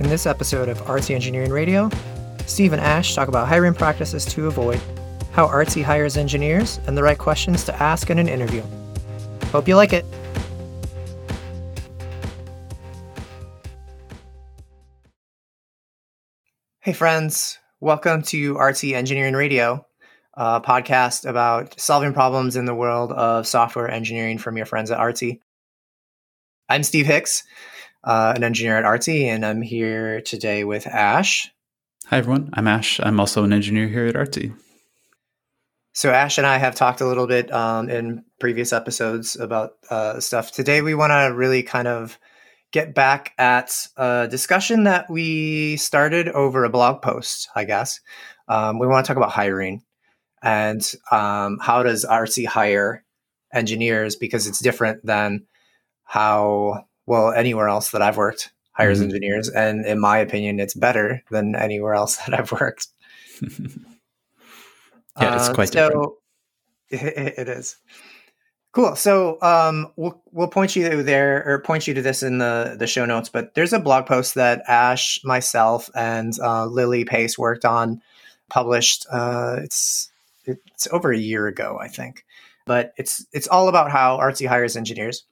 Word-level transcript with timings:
In 0.00 0.08
this 0.08 0.26
episode 0.26 0.68
of 0.68 0.80
Artsy 0.82 1.12
Engineering 1.12 1.50
Radio, 1.50 1.90
Steve 2.46 2.72
and 2.72 2.80
Ash 2.80 3.16
talk 3.16 3.26
about 3.26 3.48
hiring 3.48 3.74
practices 3.74 4.24
to 4.26 4.46
avoid, 4.46 4.80
how 5.32 5.48
Artsy 5.48 5.82
hires 5.82 6.16
engineers, 6.16 6.78
and 6.86 6.96
the 6.96 7.02
right 7.02 7.18
questions 7.18 7.64
to 7.64 7.74
ask 7.82 8.08
in 8.08 8.20
an 8.20 8.28
interview. 8.28 8.62
Hope 9.46 9.66
you 9.66 9.74
like 9.74 9.92
it. 9.92 10.04
Hey, 16.78 16.92
friends. 16.92 17.58
Welcome 17.80 18.22
to 18.22 18.54
Artsy 18.54 18.94
Engineering 18.94 19.34
Radio, 19.34 19.84
a 20.34 20.60
podcast 20.60 21.28
about 21.28 21.78
solving 21.80 22.12
problems 22.12 22.54
in 22.54 22.66
the 22.66 22.74
world 22.74 23.10
of 23.10 23.48
software 23.48 23.90
engineering 23.90 24.38
from 24.38 24.56
your 24.56 24.66
friends 24.66 24.92
at 24.92 25.00
Artsy. 25.00 25.40
I'm 26.68 26.84
Steve 26.84 27.06
Hicks 27.06 27.42
uh, 28.04 28.32
an 28.36 28.44
engineer 28.44 28.76
at 28.76 28.84
Artsy, 28.84 29.24
and 29.24 29.44
I'm 29.44 29.62
here 29.62 30.20
today 30.20 30.64
with 30.64 30.86
Ash. 30.86 31.50
Hi, 32.06 32.18
everyone. 32.18 32.50
I'm 32.52 32.68
Ash. 32.68 33.00
I'm 33.02 33.20
also 33.20 33.44
an 33.44 33.52
engineer 33.52 33.88
here 33.88 34.06
at 34.06 34.14
Artsy. 34.14 34.54
So, 35.92 36.10
Ash 36.10 36.38
and 36.38 36.46
I 36.46 36.58
have 36.58 36.74
talked 36.74 37.00
a 37.00 37.06
little 37.06 37.26
bit 37.26 37.52
um, 37.52 37.90
in 37.90 38.24
previous 38.38 38.72
episodes 38.72 39.36
about 39.36 39.72
uh, 39.90 40.20
stuff. 40.20 40.52
Today, 40.52 40.80
we 40.80 40.94
want 40.94 41.10
to 41.10 41.34
really 41.34 41.62
kind 41.62 41.88
of 41.88 42.18
get 42.72 42.94
back 42.94 43.32
at 43.38 43.86
a 43.96 44.28
discussion 44.30 44.84
that 44.84 45.10
we 45.10 45.76
started 45.76 46.28
over 46.28 46.64
a 46.64 46.70
blog 46.70 47.02
post, 47.02 47.48
I 47.54 47.64
guess. 47.64 48.00
Um, 48.46 48.78
we 48.78 48.86
want 48.86 49.04
to 49.04 49.08
talk 49.08 49.16
about 49.16 49.32
hiring 49.32 49.82
and 50.42 50.82
um, 51.10 51.58
how 51.60 51.82
does 51.82 52.04
Artsy 52.04 52.46
hire 52.46 53.04
engineers 53.52 54.16
because 54.16 54.46
it's 54.46 54.60
different 54.60 55.04
than 55.04 55.46
how 56.04 56.84
well 57.08 57.32
anywhere 57.32 57.68
else 57.68 57.90
that 57.90 58.02
I've 58.02 58.16
worked 58.16 58.52
hires 58.72 58.98
mm-hmm. 58.98 59.06
engineers, 59.06 59.48
and 59.48 59.84
in 59.84 59.98
my 59.98 60.18
opinion, 60.18 60.60
it's 60.60 60.74
better 60.74 61.22
than 61.30 61.56
anywhere 61.56 61.94
else 61.94 62.16
that 62.26 62.38
I've 62.38 62.52
worked. 62.52 62.88
yeah, 63.42 65.36
it's 65.36 65.48
uh, 65.48 65.54
quite 65.54 65.74
uh, 65.74 65.90
so 65.90 66.18
it, 66.90 67.34
it 67.38 67.48
is 67.48 67.76
cool. 68.72 68.94
So 68.96 69.38
um, 69.42 69.92
we'll 69.96 70.22
we'll 70.30 70.48
point 70.48 70.76
you 70.76 71.02
there 71.02 71.44
or 71.44 71.60
point 71.60 71.86
you 71.86 71.94
to 71.94 72.02
this 72.02 72.22
in 72.22 72.38
the 72.38 72.76
the 72.78 72.86
show 72.86 73.04
notes. 73.04 73.28
But 73.28 73.54
there's 73.54 73.72
a 73.72 73.80
blog 73.80 74.06
post 74.06 74.34
that 74.34 74.62
Ash, 74.68 75.20
myself, 75.24 75.90
and 75.94 76.32
uh, 76.40 76.66
Lily 76.66 77.04
Pace 77.04 77.36
worked 77.36 77.64
on, 77.64 78.00
published. 78.48 79.06
Uh, 79.10 79.56
it's 79.62 80.10
it's 80.44 80.86
over 80.92 81.12
a 81.12 81.18
year 81.18 81.46
ago, 81.46 81.78
I 81.80 81.88
think. 81.88 82.24
But 82.66 82.92
it's 82.96 83.26
it's 83.32 83.48
all 83.48 83.68
about 83.68 83.90
how 83.90 84.18
Artsy 84.18 84.46
hires 84.46 84.76
engineers. 84.76 85.24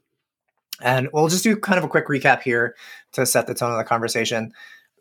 And 0.80 1.08
we'll 1.12 1.28
just 1.28 1.44
do 1.44 1.56
kind 1.56 1.78
of 1.78 1.84
a 1.84 1.88
quick 1.88 2.06
recap 2.08 2.42
here 2.42 2.76
to 3.12 3.24
set 3.24 3.46
the 3.46 3.54
tone 3.54 3.72
of 3.72 3.78
the 3.78 3.84
conversation. 3.84 4.52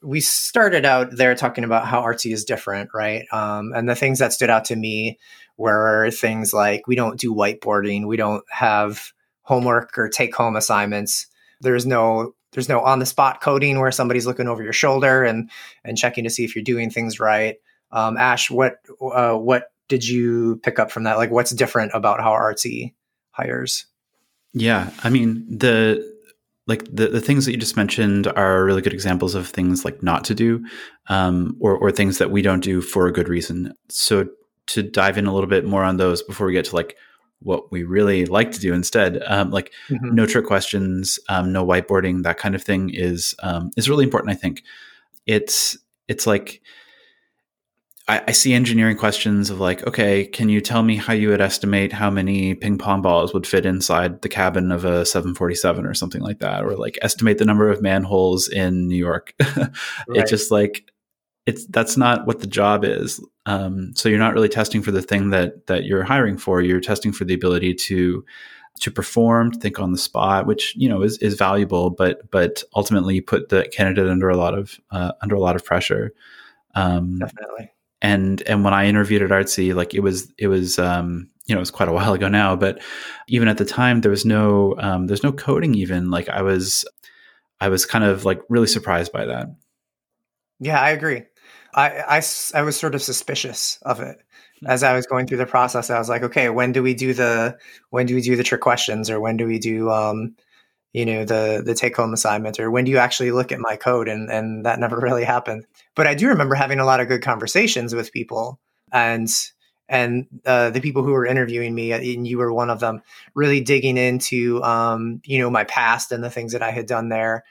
We 0.01 0.21
started 0.21 0.85
out 0.85 1.15
there 1.15 1.35
talking 1.35 1.63
about 1.63 1.87
how 1.87 2.01
Artsy 2.01 2.31
is 2.31 2.45
different, 2.45 2.91
right? 2.93 3.25
Um, 3.31 3.73
and 3.75 3.89
the 3.89 3.95
things 3.95 4.19
that 4.19 4.33
stood 4.33 4.49
out 4.49 4.65
to 4.65 4.75
me 4.75 5.19
were 5.57 6.11
things 6.11 6.53
like 6.53 6.87
we 6.87 6.95
don't 6.95 7.19
do 7.19 7.33
whiteboarding, 7.33 8.07
we 8.07 8.17
don't 8.17 8.43
have 8.49 9.11
homework 9.41 9.97
or 9.97 10.09
take 10.09 10.35
home 10.35 10.55
assignments. 10.55 11.27
There's 11.61 11.85
no 11.85 12.35
there's 12.51 12.69
no 12.69 12.81
on 12.81 12.99
the 12.99 13.05
spot 13.05 13.41
coding 13.41 13.79
where 13.79 13.91
somebody's 13.91 14.25
looking 14.25 14.47
over 14.47 14.63
your 14.63 14.73
shoulder 14.73 15.23
and 15.23 15.49
and 15.83 15.97
checking 15.97 16.23
to 16.23 16.29
see 16.29 16.43
if 16.43 16.55
you're 16.55 16.63
doing 16.63 16.89
things 16.89 17.19
right. 17.19 17.55
Um, 17.91 18.17
Ash, 18.17 18.49
what 18.49 18.77
uh, 19.01 19.33
what 19.35 19.71
did 19.87 20.07
you 20.07 20.59
pick 20.63 20.79
up 20.79 20.91
from 20.91 21.03
that? 21.03 21.17
Like, 21.17 21.31
what's 21.31 21.51
different 21.51 21.91
about 21.93 22.21
how 22.21 22.31
Artsy 22.31 22.93
hires? 23.31 23.85
Yeah, 24.55 24.89
I 25.03 25.09
mean 25.09 25.45
the 25.49 26.15
like 26.67 26.83
the, 26.85 27.07
the 27.07 27.21
things 27.21 27.45
that 27.45 27.51
you 27.51 27.57
just 27.57 27.77
mentioned 27.77 28.27
are 28.27 28.65
really 28.65 28.81
good 28.81 28.93
examples 28.93 29.35
of 29.35 29.47
things 29.47 29.85
like 29.85 30.01
not 30.01 30.23
to 30.25 30.33
do 30.33 30.65
um, 31.07 31.55
or, 31.59 31.77
or 31.77 31.91
things 31.91 32.17
that 32.17 32.31
we 32.31 32.41
don't 32.41 32.63
do 32.63 32.81
for 32.81 33.05
a 33.05 33.13
good 33.13 33.29
reason 33.29 33.73
so 33.89 34.27
to 34.67 34.81
dive 34.81 35.17
in 35.17 35.27
a 35.27 35.33
little 35.33 35.49
bit 35.49 35.65
more 35.65 35.83
on 35.83 35.97
those 35.97 36.23
before 36.23 36.47
we 36.47 36.53
get 36.53 36.65
to 36.65 36.75
like 36.75 36.97
what 37.39 37.71
we 37.71 37.83
really 37.83 38.25
like 38.25 38.51
to 38.51 38.59
do 38.59 38.73
instead 38.73 39.21
um, 39.27 39.51
like 39.51 39.71
mm-hmm. 39.89 40.15
no 40.15 40.25
trick 40.25 40.45
questions 40.45 41.19
um, 41.29 41.51
no 41.51 41.63
whiteboarding 41.63 42.23
that 42.23 42.37
kind 42.37 42.55
of 42.55 42.63
thing 42.63 42.89
is 42.89 43.35
um, 43.43 43.69
is 43.77 43.89
really 43.89 44.03
important 44.03 44.31
i 44.31 44.35
think 44.35 44.63
it's 45.27 45.77
it's 46.07 46.25
like 46.25 46.61
I, 48.07 48.21
I, 48.27 48.31
see 48.33 48.53
engineering 48.53 48.97
questions 48.97 49.49
of 49.49 49.59
like, 49.59 49.85
okay, 49.87 50.25
can 50.25 50.47
you 50.47 50.61
tell 50.61 50.83
me 50.83 50.95
how 50.95 51.13
you 51.13 51.29
would 51.29 51.41
estimate 51.41 51.91
how 51.91 52.11
many 52.11 52.53
ping 52.53 52.77
pong 52.77 53.01
balls 53.01 53.33
would 53.33 53.47
fit 53.47 53.65
inside 53.65 54.21
the 54.21 54.29
cabin 54.29 54.71
of 54.71 54.85
a 54.85 55.05
747 55.05 55.85
or 55.85 55.95
something 55.95 56.21
like 56.21 56.39
that, 56.39 56.63
or 56.63 56.75
like 56.75 56.99
estimate 57.01 57.39
the 57.39 57.45
number 57.45 57.69
of 57.69 57.81
manholes 57.81 58.47
in 58.47 58.87
New 58.87 58.95
York. 58.95 59.33
right. 59.39 59.69
It's 60.09 60.29
just 60.29 60.51
like 60.51 60.91
it's 61.47 61.65
that's 61.67 61.97
not 61.97 62.27
what 62.27 62.41
the 62.41 62.47
job 62.47 62.85
is. 62.85 63.19
Um, 63.47 63.93
so 63.95 64.07
you're 64.07 64.19
not 64.19 64.33
really 64.33 64.49
testing 64.49 64.83
for 64.83 64.91
the 64.91 65.01
thing 65.01 65.31
that 65.31 65.65
that 65.65 65.85
you're 65.85 66.03
hiring 66.03 66.37
for. 66.37 66.61
You're 66.61 66.81
testing 66.81 67.11
for 67.11 67.25
the 67.25 67.33
ability 67.33 67.73
to 67.73 68.23
to 68.81 68.91
perform, 68.91 69.51
to 69.51 69.59
think 69.59 69.79
on 69.79 69.93
the 69.93 69.97
spot, 69.97 70.45
which 70.45 70.75
you 70.75 70.87
know 70.87 71.01
is 71.01 71.17
is 71.19 71.33
valuable, 71.35 71.89
but 71.89 72.29
but 72.29 72.63
ultimately 72.75 73.15
you 73.15 73.23
put 73.23 73.49
the 73.49 73.67
candidate 73.73 74.09
under 74.09 74.29
a 74.29 74.37
lot 74.37 74.53
of 74.53 74.79
uh, 74.91 75.13
under 75.23 75.33
a 75.33 75.39
lot 75.39 75.55
of 75.55 75.65
pressure. 75.65 76.13
Um, 76.75 77.17
Definitely 77.17 77.71
and 78.05 78.43
and 78.43 78.63
when 78.63 78.73
I 78.73 78.85
interviewed 78.85 79.23
at 79.23 79.31
Artsy, 79.31 79.73
like 79.73 79.95
it 79.95 80.01
was 80.01 80.31
it 80.37 80.47
was 80.47 80.77
um, 80.77 81.27
you 81.47 81.55
know 81.55 81.59
it 81.59 81.65
was 81.67 81.71
quite 81.71 81.89
a 81.89 81.91
while 81.91 82.13
ago 82.13 82.27
now, 82.27 82.55
but 82.55 82.79
even 83.27 83.47
at 83.47 83.57
the 83.57 83.65
time 83.65 84.01
there 84.01 84.11
was 84.11 84.25
no 84.25 84.75
um, 84.77 85.07
there's 85.07 85.23
no 85.23 85.31
coding 85.31 85.73
even. 85.73 86.11
Like 86.11 86.29
I 86.29 86.43
was 86.43 86.85
I 87.59 87.69
was 87.69 87.85
kind 87.85 88.03
of 88.03 88.23
like 88.23 88.41
really 88.47 88.67
surprised 88.67 89.11
by 89.11 89.25
that. 89.25 89.47
Yeah, 90.59 90.79
I 90.79 90.91
agree. 90.91 91.23
I, 91.73 92.19
I, 92.19 92.21
I 92.53 92.61
was 92.61 92.79
sort 92.79 92.95
of 92.95 93.01
suspicious 93.01 93.79
of 93.81 93.99
it 93.99 94.17
hmm. 94.59 94.67
as 94.67 94.83
I 94.83 94.93
was 94.93 95.07
going 95.07 95.25
through 95.25 95.39
the 95.39 95.47
process. 95.47 95.89
I 95.89 95.97
was 95.97 96.07
like, 96.07 96.21
okay, 96.23 96.49
when 96.49 96.71
do 96.71 96.83
we 96.83 96.93
do 96.93 97.11
the 97.13 97.57
when 97.89 98.05
do 98.05 98.13
we 98.13 98.21
do 98.21 98.35
the 98.35 98.43
trick 98.43 98.61
questions, 98.61 99.09
or 99.09 99.19
when 99.19 99.35
do 99.35 99.47
we 99.47 99.57
do 99.57 99.89
um, 99.89 100.35
you 100.95 101.05
know 101.05 101.25
the 101.25 101.61
the 101.65 101.75
take 101.75 101.95
home 101.95 102.13
assignment 102.13 102.57
or 102.57 102.71
when 102.71 102.85
do 102.85 102.91
you 102.91 102.97
actually 102.97 103.31
look 103.31 103.51
at 103.51 103.59
my 103.59 103.75
code? 103.75 104.07
And 104.07 104.31
and 104.31 104.65
that 104.65 104.79
never 104.79 104.97
really 105.07 105.25
happened. 105.25 105.65
But 105.95 106.07
i 106.07 106.15
do 106.15 106.29
remember 106.29 106.55
having 106.55 106.79
a 106.79 106.85
lot 106.85 107.01
of 107.01 107.09
good 107.09 107.21
conversations 107.21 107.93
with 107.93 108.13
people 108.13 108.59
and 108.91 109.29
and 109.87 110.25
uh, 110.45 110.71
the 110.71 110.81
people 110.81 111.03
who 111.03 111.11
were 111.11 111.27
interviewing 111.27 111.75
me 111.75 111.91
and 111.91 112.27
you 112.27 112.39
were 112.39 112.51
one 112.51 112.71
of 112.71 112.79
them 112.79 113.01
really 113.35 113.61
digging 113.61 113.97
into 113.97 114.63
um, 114.63 115.21
you 115.25 115.37
know 115.39 115.49
my 115.49 115.63
past 115.65 116.11
and 116.11 116.23
the 116.23 116.29
things 116.29 116.53
that 116.53 116.63
i 116.63 116.71
had 116.71 116.87
done 116.87 117.09
there 117.09 117.43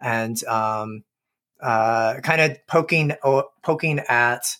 and 0.00 0.44
um, 0.44 1.02
uh, 1.60 2.20
kind 2.22 2.40
of 2.40 2.66
poking 2.66 3.12
poking 3.62 3.98
at 4.08 4.56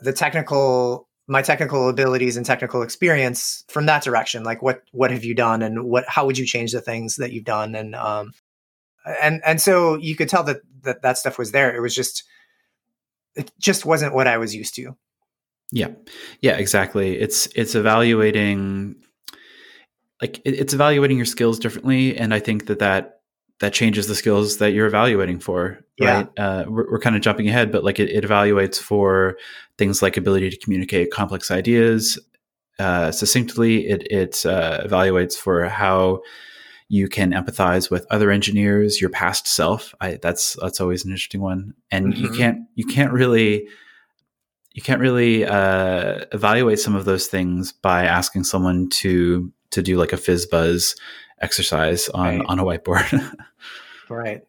the 0.00 0.12
technical 0.12 1.06
my 1.26 1.42
technical 1.42 1.88
abilities 1.88 2.36
and 2.36 2.44
technical 2.44 2.82
experience 2.82 3.64
from 3.68 3.86
that 3.86 4.02
direction 4.02 4.44
like 4.44 4.60
what 4.60 4.82
what 4.92 5.10
have 5.10 5.24
you 5.24 5.34
done 5.34 5.62
and 5.62 5.84
what 5.84 6.04
how 6.06 6.26
would 6.26 6.36
you 6.36 6.46
change 6.46 6.72
the 6.72 6.80
things 6.80 7.16
that 7.16 7.32
you've 7.32 7.44
done? 7.44 7.74
And 7.74 7.94
um 7.94 8.32
and 9.20 9.42
and 9.44 9.60
so 9.60 9.96
you 9.96 10.16
could 10.16 10.28
tell 10.28 10.44
that 10.44 10.60
that 10.82 11.02
that 11.02 11.18
stuff 11.18 11.38
was 11.38 11.52
there. 11.52 11.74
It 11.74 11.80
was 11.80 11.94
just 11.94 12.24
it 13.34 13.50
just 13.58 13.84
wasn't 13.84 14.14
what 14.14 14.26
i 14.26 14.38
was 14.38 14.54
used 14.54 14.74
to. 14.76 14.96
Yeah. 15.72 15.88
Yeah 16.40 16.56
exactly. 16.56 17.18
It's 17.18 17.46
it's 17.54 17.74
evaluating 17.74 18.96
like 20.20 20.40
it's 20.44 20.74
evaluating 20.74 21.16
your 21.16 21.26
skills 21.26 21.58
differently 21.58 22.16
and 22.16 22.32
i 22.32 22.38
think 22.38 22.66
that 22.66 22.78
that 22.78 23.13
that 23.60 23.72
changes 23.72 24.06
the 24.06 24.14
skills 24.14 24.58
that 24.58 24.72
you're 24.72 24.86
evaluating 24.86 25.38
for 25.38 25.80
right 26.00 26.28
yeah. 26.36 26.44
uh, 26.44 26.64
we're, 26.68 26.90
we're, 26.90 26.98
kind 26.98 27.16
of 27.16 27.22
jumping 27.22 27.48
ahead 27.48 27.70
but 27.70 27.84
like 27.84 27.98
it, 27.98 28.10
it, 28.10 28.24
evaluates 28.24 28.78
for 28.78 29.36
things 29.78 30.02
like 30.02 30.16
ability 30.16 30.50
to 30.50 30.58
communicate 30.58 31.10
complex 31.10 31.50
ideas 31.50 32.18
uh, 32.78 33.10
succinctly 33.12 33.86
it, 33.86 34.06
it 34.10 34.44
uh, 34.46 34.82
evaluates 34.84 35.34
for 35.34 35.68
how 35.68 36.20
you 36.88 37.08
can 37.08 37.32
empathize 37.32 37.90
with 37.90 38.06
other 38.10 38.30
engineers 38.30 39.00
your 39.00 39.10
past 39.10 39.46
self 39.46 39.94
I, 40.00 40.18
that's 40.20 40.56
that's 40.60 40.80
always 40.80 41.04
an 41.04 41.10
interesting 41.10 41.40
one 41.40 41.74
and 41.90 42.12
mm-hmm. 42.12 42.24
you 42.24 42.30
can't 42.32 42.58
you 42.74 42.86
can't 42.86 43.12
really 43.12 43.68
you 44.74 44.82
can't 44.82 45.00
really 45.00 45.44
uh, 45.44 46.24
evaluate 46.32 46.80
some 46.80 46.96
of 46.96 47.04
those 47.04 47.28
things 47.28 47.70
by 47.70 48.04
asking 48.06 48.42
someone 48.42 48.88
to 48.88 49.52
to 49.74 49.82
do 49.82 49.96
like 49.96 50.12
a 50.12 50.16
fizz 50.16 50.46
buzz 50.46 50.96
exercise 51.40 52.08
on 52.08 52.38
right. 52.38 52.46
on 52.48 52.58
a 52.58 52.64
whiteboard. 52.64 53.36
right. 54.08 54.42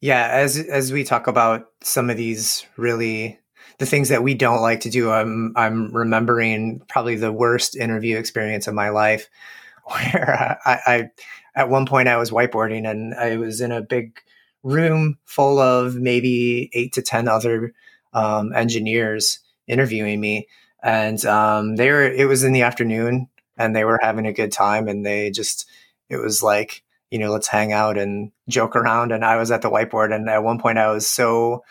Yeah, 0.00 0.28
as 0.32 0.58
as 0.58 0.92
we 0.92 1.04
talk 1.04 1.26
about 1.26 1.66
some 1.82 2.10
of 2.10 2.16
these 2.16 2.66
really 2.76 3.38
the 3.78 3.86
things 3.86 4.08
that 4.10 4.22
we 4.22 4.34
don't 4.34 4.60
like 4.60 4.80
to 4.80 4.90
do, 4.90 5.10
I'm 5.10 5.52
I'm 5.56 5.94
remembering 5.94 6.82
probably 6.88 7.16
the 7.16 7.32
worst 7.32 7.76
interview 7.76 8.16
experience 8.16 8.66
of 8.66 8.74
my 8.74 8.90
life, 8.90 9.28
where 9.84 10.58
I, 10.64 10.78
I 10.86 11.10
at 11.54 11.68
one 11.68 11.86
point 11.86 12.08
I 12.08 12.16
was 12.16 12.30
whiteboarding 12.30 12.88
and 12.88 13.14
I 13.14 13.36
was 13.36 13.60
in 13.60 13.72
a 13.72 13.82
big 13.82 14.18
room 14.62 15.18
full 15.24 15.58
of 15.58 15.94
maybe 15.96 16.70
eight 16.72 16.92
to 16.94 17.02
ten 17.02 17.28
other 17.28 17.72
um, 18.12 18.52
engineers 18.52 19.38
interviewing 19.68 20.20
me, 20.20 20.48
and 20.82 21.24
um, 21.26 21.76
they 21.76 21.90
were. 21.90 22.02
It 22.02 22.26
was 22.26 22.44
in 22.44 22.52
the 22.52 22.62
afternoon, 22.62 23.28
and 23.56 23.74
they 23.74 23.84
were 23.84 23.98
having 24.02 24.26
a 24.26 24.32
good 24.32 24.52
time 24.52 24.88
and 24.88 25.04
they 25.04 25.30
just 25.30 25.66
it 26.08 26.16
was 26.16 26.42
like 26.42 26.82
you 27.12 27.18
know, 27.18 27.30
let's 27.30 27.46
hang 27.46 27.74
out 27.74 27.98
and 27.98 28.32
joke 28.48 28.74
around. 28.74 29.12
And 29.12 29.22
I 29.22 29.36
was 29.36 29.50
at 29.50 29.60
the 29.60 29.70
whiteboard, 29.70 30.14
and 30.14 30.30
at 30.30 30.42
one 30.42 30.58
point 30.58 30.78
I 30.78 30.90
was 30.90 31.06
so 31.06 31.62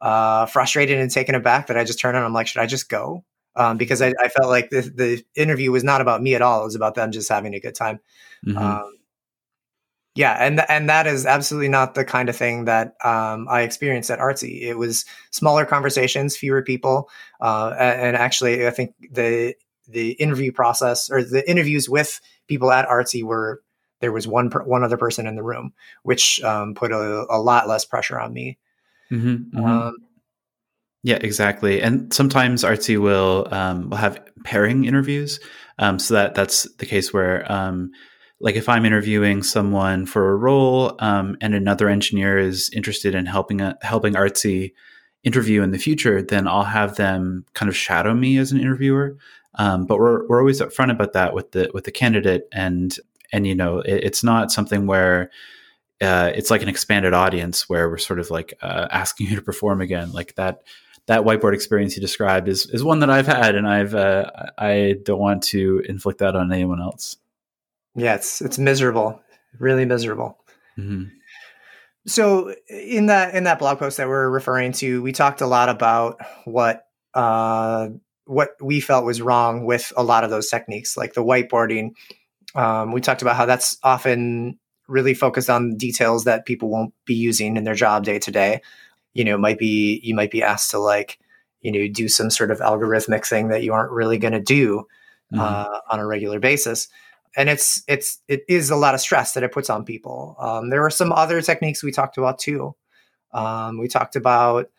uh, 0.00 0.46
frustrated 0.46 1.00
and 1.00 1.10
taken 1.10 1.34
aback 1.34 1.66
that 1.66 1.76
I 1.76 1.82
just 1.82 1.98
turned 1.98 2.16
on. 2.16 2.22
I'm 2.22 2.32
like, 2.32 2.46
should 2.46 2.62
I 2.62 2.66
just 2.66 2.88
go? 2.88 3.24
Um, 3.56 3.76
because 3.76 4.00
I, 4.00 4.12
I, 4.20 4.28
felt 4.28 4.48
like 4.48 4.70
the, 4.70 4.82
the 4.82 5.24
interview 5.34 5.72
was 5.72 5.84
not 5.84 6.00
about 6.00 6.22
me 6.22 6.34
at 6.34 6.42
all. 6.42 6.62
It 6.62 6.64
was 6.64 6.74
about 6.74 6.94
them 6.94 7.10
just 7.12 7.28
having 7.28 7.54
a 7.54 7.60
good 7.60 7.74
time. 7.74 8.00
Mm-hmm. 8.46 8.58
Um, 8.58 8.93
yeah, 10.14 10.36
and 10.38 10.60
and 10.68 10.88
that 10.88 11.06
is 11.08 11.26
absolutely 11.26 11.68
not 11.68 11.94
the 11.94 12.04
kind 12.04 12.28
of 12.28 12.36
thing 12.36 12.66
that 12.66 12.94
um, 13.04 13.48
I 13.50 13.62
experienced 13.62 14.10
at 14.10 14.20
Artsy. 14.20 14.62
It 14.62 14.74
was 14.74 15.04
smaller 15.30 15.64
conversations, 15.64 16.36
fewer 16.36 16.62
people, 16.62 17.10
uh, 17.40 17.74
and 17.78 18.16
actually, 18.16 18.66
I 18.66 18.70
think 18.70 18.94
the 19.10 19.54
the 19.88 20.12
interview 20.12 20.52
process 20.52 21.10
or 21.10 21.22
the 21.22 21.48
interviews 21.50 21.88
with 21.88 22.20
people 22.46 22.70
at 22.70 22.88
Artsy 22.88 23.24
were 23.24 23.62
there 24.00 24.12
was 24.12 24.28
one 24.28 24.50
per, 24.50 24.62
one 24.62 24.84
other 24.84 24.96
person 24.96 25.26
in 25.26 25.34
the 25.34 25.42
room, 25.42 25.72
which 26.04 26.42
um, 26.42 26.74
put 26.74 26.92
a, 26.92 27.26
a, 27.30 27.40
lot 27.40 27.68
less 27.68 27.84
pressure 27.84 28.18
on 28.18 28.32
me. 28.32 28.58
Mm-hmm, 29.10 29.58
mm-hmm. 29.58 29.64
Um, 29.64 29.96
yeah, 31.02 31.18
exactly. 31.20 31.82
And 31.82 32.12
sometimes 32.12 32.62
Artsy 32.62 32.98
will 32.98 33.48
um, 33.50 33.90
will 33.90 33.96
have 33.96 34.22
pairing 34.44 34.84
interviews, 34.84 35.40
um, 35.78 35.98
so 35.98 36.14
that 36.14 36.36
that's 36.36 36.70
the 36.74 36.86
case 36.86 37.12
where 37.12 37.50
um, 37.50 37.90
like 38.44 38.56
if 38.56 38.68
I'm 38.68 38.84
interviewing 38.84 39.42
someone 39.42 40.04
for 40.04 40.30
a 40.30 40.36
role 40.36 40.96
um, 40.98 41.34
and 41.40 41.54
another 41.54 41.88
engineer 41.88 42.36
is 42.36 42.68
interested 42.74 43.14
in 43.14 43.24
helping 43.24 43.62
uh, 43.62 43.74
helping 43.80 44.12
Artsy 44.12 44.74
interview 45.22 45.62
in 45.62 45.70
the 45.70 45.78
future, 45.78 46.20
then 46.20 46.46
I'll 46.46 46.64
have 46.64 46.96
them 46.96 47.46
kind 47.54 47.70
of 47.70 47.76
shadow 47.76 48.12
me 48.12 48.36
as 48.36 48.52
an 48.52 48.60
interviewer. 48.60 49.16
Um, 49.54 49.86
but 49.86 49.98
we're 49.98 50.28
we're 50.28 50.40
always 50.40 50.60
upfront 50.60 50.90
about 50.90 51.14
that 51.14 51.32
with 51.32 51.52
the 51.52 51.70
with 51.72 51.84
the 51.84 51.90
candidate, 51.90 52.46
and 52.52 52.94
and 53.32 53.46
you 53.46 53.54
know 53.54 53.78
it, 53.78 54.04
it's 54.04 54.22
not 54.22 54.52
something 54.52 54.86
where 54.86 55.30
uh, 56.02 56.30
it's 56.34 56.50
like 56.50 56.60
an 56.60 56.68
expanded 56.68 57.14
audience 57.14 57.66
where 57.66 57.88
we're 57.88 57.96
sort 57.96 58.20
of 58.20 58.30
like 58.30 58.52
uh, 58.60 58.88
asking 58.90 59.28
you 59.28 59.36
to 59.36 59.42
perform 59.42 59.80
again, 59.80 60.12
like 60.12 60.34
that 60.34 60.64
that 61.06 61.22
whiteboard 61.22 61.54
experience 61.54 61.96
you 61.96 62.02
described 62.02 62.48
is 62.48 62.66
is 62.66 62.84
one 62.84 62.98
that 62.98 63.08
I've 63.08 63.26
had, 63.26 63.54
and 63.54 63.66
I've 63.66 63.94
uh, 63.94 64.30
I 64.58 64.96
don't 65.02 65.20
want 65.20 65.44
to 65.44 65.82
inflict 65.88 66.18
that 66.18 66.36
on 66.36 66.52
anyone 66.52 66.82
else. 66.82 67.16
Yeah, 67.94 68.14
it's 68.16 68.40
it's 68.40 68.58
miserable, 68.58 69.20
really 69.58 69.84
miserable. 69.84 70.38
Mm-hmm. 70.78 71.04
So 72.06 72.54
in 72.68 73.06
that 73.06 73.34
in 73.34 73.44
that 73.44 73.58
blog 73.58 73.78
post 73.78 73.96
that 73.96 74.08
we're 74.08 74.28
referring 74.28 74.72
to, 74.72 75.02
we 75.02 75.12
talked 75.12 75.40
a 75.40 75.46
lot 75.46 75.68
about 75.68 76.20
what 76.44 76.86
uh, 77.14 77.88
what 78.26 78.50
we 78.60 78.80
felt 78.80 79.04
was 79.04 79.22
wrong 79.22 79.64
with 79.64 79.92
a 79.96 80.02
lot 80.02 80.24
of 80.24 80.30
those 80.30 80.48
techniques, 80.48 80.96
like 80.96 81.14
the 81.14 81.24
whiteboarding. 81.24 81.92
Um, 82.54 82.92
we 82.92 83.00
talked 83.00 83.22
about 83.22 83.36
how 83.36 83.46
that's 83.46 83.78
often 83.82 84.58
really 84.86 85.14
focused 85.14 85.48
on 85.48 85.76
details 85.76 86.24
that 86.24 86.46
people 86.46 86.68
won't 86.68 86.92
be 87.06 87.14
using 87.14 87.56
in 87.56 87.64
their 87.64 87.74
job 87.74 88.04
day 88.04 88.18
to 88.18 88.30
day. 88.30 88.60
You 89.14 89.24
know, 89.24 89.38
might 89.38 89.58
be 89.58 90.00
you 90.02 90.14
might 90.14 90.30
be 90.30 90.42
asked 90.42 90.72
to 90.72 90.78
like 90.78 91.18
you 91.60 91.72
know 91.72 91.88
do 91.88 92.08
some 92.08 92.28
sort 92.28 92.50
of 92.50 92.58
algorithmic 92.58 93.26
thing 93.26 93.48
that 93.48 93.62
you 93.62 93.72
aren't 93.72 93.92
really 93.92 94.18
going 94.18 94.34
to 94.34 94.40
do 94.40 94.86
mm-hmm. 95.32 95.40
uh, 95.40 95.78
on 95.90 96.00
a 96.00 96.06
regular 96.06 96.38
basis 96.38 96.88
and 97.36 97.48
it's 97.48 97.82
it's 97.88 98.20
it 98.28 98.44
is 98.48 98.70
a 98.70 98.76
lot 98.76 98.94
of 98.94 99.00
stress 99.00 99.32
that 99.32 99.42
it 99.42 99.52
puts 99.52 99.70
on 99.70 99.84
people. 99.84 100.36
Um, 100.38 100.70
there 100.70 100.80
were 100.80 100.90
some 100.90 101.12
other 101.12 101.40
techniques 101.42 101.82
we 101.82 101.92
talked 101.92 102.18
about 102.18 102.38
too. 102.38 102.74
Um, 103.32 103.78
we 103.78 103.88
talked 103.88 104.16
about 104.16 104.70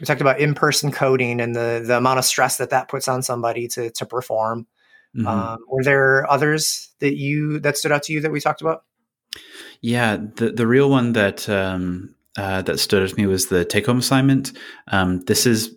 we 0.00 0.06
talked 0.06 0.20
about 0.20 0.40
in 0.40 0.54
person 0.54 0.90
coding 0.90 1.40
and 1.40 1.54
the 1.54 1.82
the 1.86 1.96
amount 1.96 2.18
of 2.18 2.24
stress 2.24 2.56
that 2.58 2.70
that 2.70 2.88
puts 2.88 3.08
on 3.08 3.22
somebody 3.22 3.68
to 3.68 3.90
to 3.90 4.06
perform. 4.06 4.66
Mm-hmm. 5.16 5.26
Um, 5.26 5.58
were 5.68 5.84
there 5.84 6.30
others 6.30 6.90
that 7.00 7.16
you 7.16 7.60
that 7.60 7.76
stood 7.76 7.92
out 7.92 8.04
to 8.04 8.12
you 8.12 8.20
that 8.20 8.32
we 8.32 8.40
talked 8.40 8.62
about? 8.62 8.84
Yeah, 9.80 10.16
the 10.16 10.50
the 10.50 10.66
real 10.66 10.88
one 10.88 11.12
that 11.12 11.48
um, 11.48 12.14
uh, 12.38 12.62
that 12.62 12.78
stood 12.78 13.02
out 13.02 13.08
to 13.10 13.16
me 13.16 13.26
was 13.26 13.46
the 13.46 13.64
take 13.64 13.86
home 13.86 13.98
assignment. 13.98 14.52
Um, 14.88 15.20
this 15.22 15.44
is 15.46 15.74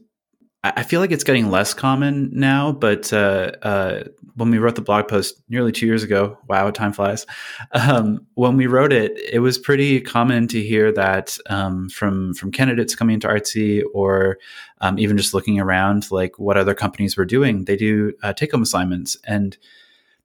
I 0.75 0.83
feel 0.83 1.00
like 1.00 1.12
it's 1.12 1.23
getting 1.23 1.51
less 1.51 1.73
common 1.73 2.29
now, 2.33 2.71
but 2.71 3.13
uh, 3.13 3.51
uh, 3.62 4.03
when 4.35 4.50
we 4.50 4.57
wrote 4.57 4.75
the 4.75 4.81
blog 4.81 5.07
post 5.07 5.41
nearly 5.47 5.71
two 5.71 5.85
years 5.85 6.01
ago, 6.01 6.38
wow, 6.47 6.71
time 6.71 6.91
flies. 6.91 7.25
Um, 7.71 8.25
when 8.33 8.57
we 8.57 8.65
wrote 8.65 8.91
it, 8.91 9.17
it 9.31 9.39
was 9.39 9.59
pretty 9.59 10.01
common 10.01 10.47
to 10.47 10.62
hear 10.62 10.91
that 10.94 11.38
um, 11.50 11.89
from 11.89 12.33
from 12.33 12.51
candidates 12.51 12.95
coming 12.95 13.15
into 13.15 13.27
Artsy, 13.27 13.83
or 13.94 14.39
um, 14.81 14.97
even 14.97 15.17
just 15.17 15.33
looking 15.33 15.59
around, 15.59 16.09
like 16.09 16.39
what 16.39 16.57
other 16.57 16.73
companies 16.73 17.15
were 17.15 17.25
doing. 17.25 17.65
They 17.65 17.75
do 17.75 18.13
uh, 18.23 18.33
take 18.33 18.51
home 18.51 18.63
assignments, 18.63 19.17
and 19.23 19.57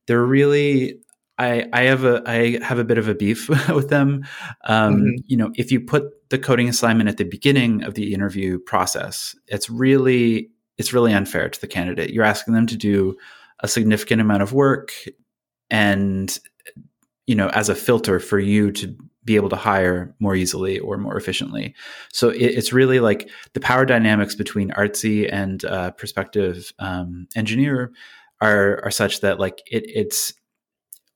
they're 0.06 0.24
really 0.24 1.00
I, 1.40 1.68
I 1.72 1.82
have 1.84 2.04
a 2.04 2.22
I 2.26 2.58
have 2.62 2.78
a 2.78 2.84
bit 2.84 2.98
of 2.98 3.08
a 3.08 3.14
beef 3.14 3.48
with 3.68 3.88
them. 3.88 4.26
Um, 4.64 4.96
mm-hmm. 4.96 5.10
You 5.26 5.36
know, 5.38 5.52
if 5.54 5.72
you 5.72 5.80
put 5.80 6.12
the 6.30 6.38
coding 6.38 6.68
assignment 6.68 7.08
at 7.08 7.16
the 7.16 7.24
beginning 7.24 7.82
of 7.82 7.94
the 7.94 8.14
interview 8.14 8.58
process, 8.58 9.36
it's 9.48 9.68
really 9.68 10.50
it's 10.78 10.94
really 10.94 11.12
unfair 11.12 11.48
to 11.48 11.60
the 11.60 11.66
candidate. 11.66 12.10
You're 12.10 12.24
asking 12.24 12.54
them 12.54 12.66
to 12.68 12.76
do 12.76 13.16
a 13.60 13.68
significant 13.68 14.20
amount 14.22 14.42
of 14.42 14.52
work, 14.52 14.92
and 15.68 16.36
you 17.26 17.34
know, 17.34 17.48
as 17.50 17.68
a 17.68 17.74
filter 17.74 18.18
for 18.18 18.38
you 18.38 18.72
to 18.72 18.96
be 19.24 19.36
able 19.36 19.50
to 19.50 19.56
hire 19.56 20.14
more 20.18 20.34
easily 20.34 20.78
or 20.78 20.96
more 20.96 21.16
efficiently. 21.16 21.74
So 22.12 22.30
it, 22.30 22.38
it's 22.38 22.72
really 22.72 23.00
like 23.00 23.28
the 23.52 23.60
power 23.60 23.84
dynamics 23.84 24.34
between 24.34 24.70
artsy 24.70 25.28
and 25.30 25.62
uh, 25.64 25.90
prospective 25.92 26.72
um, 26.78 27.28
engineer 27.36 27.92
are 28.40 28.80
are 28.82 28.90
such 28.90 29.20
that 29.20 29.38
like 29.38 29.62
it, 29.66 29.84
it's 29.86 30.32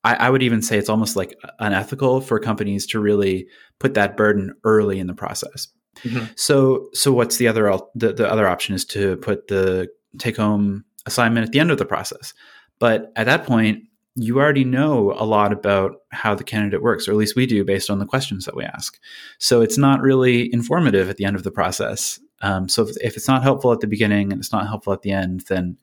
I, 0.05 0.15
I, 0.15 0.31
would 0.31 0.43
even 0.43 0.63
say 0.63 0.79
it's 0.79 0.89
almost 0.89 1.17
like 1.17 1.39
unethical 1.59 2.21
for 2.21 2.39
companies 2.39 2.87
to 2.89 3.01
really 3.01 3.47
put 3.79 3.95
that 3.95 4.17
burden 4.17 4.55
early 4.65 4.99
in 4.99 5.07
the 5.07 5.15
process. 5.15 5.69
Mm-hmm. 6.03 6.27
So, 6.37 6.89
so 6.93 7.13
what's 7.13 7.39
the 7.39 7.49
other 7.49 7.79
the, 7.95 8.13
the 8.13 8.31
other 8.31 8.47
option 8.47 8.75
is 8.75 8.85
to 8.87 9.17
put 9.19 9.49
the 9.49 9.89
take 10.19 10.37
home 10.37 10.85
assignment 11.07 11.47
at 11.47 11.53
the 11.53 11.61
end 11.61 11.71
of 11.71 11.79
the 11.79 11.85
process. 11.85 12.35
But 12.79 13.13
at 13.17 13.27
that 13.27 13.45
point, 13.47 13.85
you 14.17 14.39
already 14.39 14.65
know 14.65 15.15
a 15.19 15.25
lot 15.25 15.53
about 15.53 15.97
how 16.11 16.35
the 16.35 16.45
candidate 16.45 16.83
works, 16.83 17.09
or 17.09 17.13
at 17.13 17.17
least 17.17 17.35
we 17.35 17.47
do 17.47 17.65
based 17.65 17.91
on 17.91 17.99
the 17.99 18.07
questions 18.07 18.45
that 18.45 18.55
we 18.55 18.65
ask. 18.65 18.99
So 19.39 19.61
it's 19.61 19.79
not 19.79 20.01
really 20.01 20.53
informative 20.53 21.11
at 21.11 21.17
the 21.17 21.25
end 21.25 21.35
of 21.35 21.43
the 21.43 21.51
process. 21.51 22.21
Um, 22.41 22.69
so 22.69 22.87
if, 22.87 22.97
if, 23.01 23.17
it's 23.17 23.27
not 23.27 23.43
helpful 23.43 23.73
at 23.73 23.81
the 23.81 23.87
beginning 23.87 24.33
and 24.33 24.41
it's 24.41 24.53
not 24.53 24.69
helpful 24.69 24.93
at 24.93 25.03
the 25.03 25.11
end, 25.11 25.45
then 25.49 25.79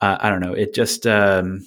uh, 0.00 0.18
I 0.20 0.30
don't 0.30 0.40
know. 0.40 0.52
It 0.52 0.74
just 0.74 1.06
um, 1.06 1.66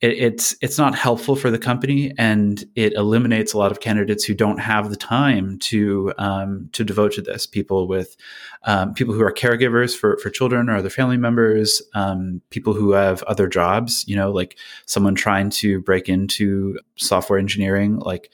it, 0.00 0.12
it's 0.12 0.56
it's 0.60 0.78
not 0.78 0.94
helpful 0.94 1.36
for 1.36 1.50
the 1.50 1.58
company, 1.58 2.12
and 2.18 2.64
it 2.74 2.92
eliminates 2.94 3.52
a 3.52 3.58
lot 3.58 3.72
of 3.72 3.80
candidates 3.80 4.24
who 4.24 4.34
don't 4.34 4.58
have 4.58 4.90
the 4.90 4.96
time 4.96 5.58
to 5.60 6.12
um, 6.18 6.68
to 6.72 6.84
devote 6.84 7.12
to 7.12 7.22
this. 7.22 7.46
People 7.46 7.88
with 7.88 8.16
um, 8.64 8.92
people 8.92 9.14
who 9.14 9.22
are 9.22 9.32
caregivers 9.32 9.96
for 9.96 10.18
for 10.18 10.28
children 10.28 10.68
or 10.68 10.76
other 10.76 10.90
family 10.90 11.16
members, 11.16 11.80
um, 11.94 12.42
people 12.50 12.74
who 12.74 12.92
have 12.92 13.22
other 13.24 13.48
jobs. 13.48 14.04
You 14.06 14.16
know, 14.16 14.30
like 14.30 14.58
someone 14.84 15.14
trying 15.14 15.50
to 15.50 15.80
break 15.80 16.08
into 16.08 16.78
software 16.96 17.38
engineering, 17.38 17.98
like 17.98 18.30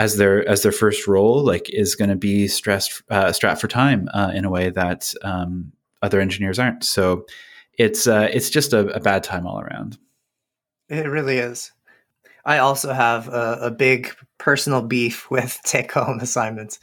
as 0.00 0.16
their 0.16 0.48
as 0.48 0.62
their 0.62 0.72
first 0.72 1.06
role, 1.06 1.44
like 1.44 1.70
is 1.70 1.94
going 1.94 2.10
to 2.10 2.16
be 2.16 2.48
stressed 2.48 3.02
uh, 3.08 3.32
strapped 3.32 3.60
for 3.60 3.68
time 3.68 4.08
uh, 4.14 4.32
in 4.34 4.44
a 4.44 4.50
way 4.50 4.70
that 4.70 5.14
um, 5.22 5.72
other 6.02 6.20
engineers 6.20 6.58
aren't. 6.58 6.82
So 6.82 7.24
it's 7.74 8.08
uh, 8.08 8.28
it's 8.32 8.50
just 8.50 8.72
a, 8.72 8.88
a 8.88 9.00
bad 9.00 9.22
time 9.22 9.46
all 9.46 9.60
around. 9.60 9.96
It 10.88 11.06
really 11.06 11.38
is. 11.38 11.72
I 12.44 12.58
also 12.58 12.92
have 12.92 13.28
a, 13.28 13.58
a 13.62 13.70
big 13.70 14.14
personal 14.38 14.82
beef 14.82 15.30
with 15.30 15.58
take 15.64 15.92
home 15.92 16.18
assignments. 16.22 16.78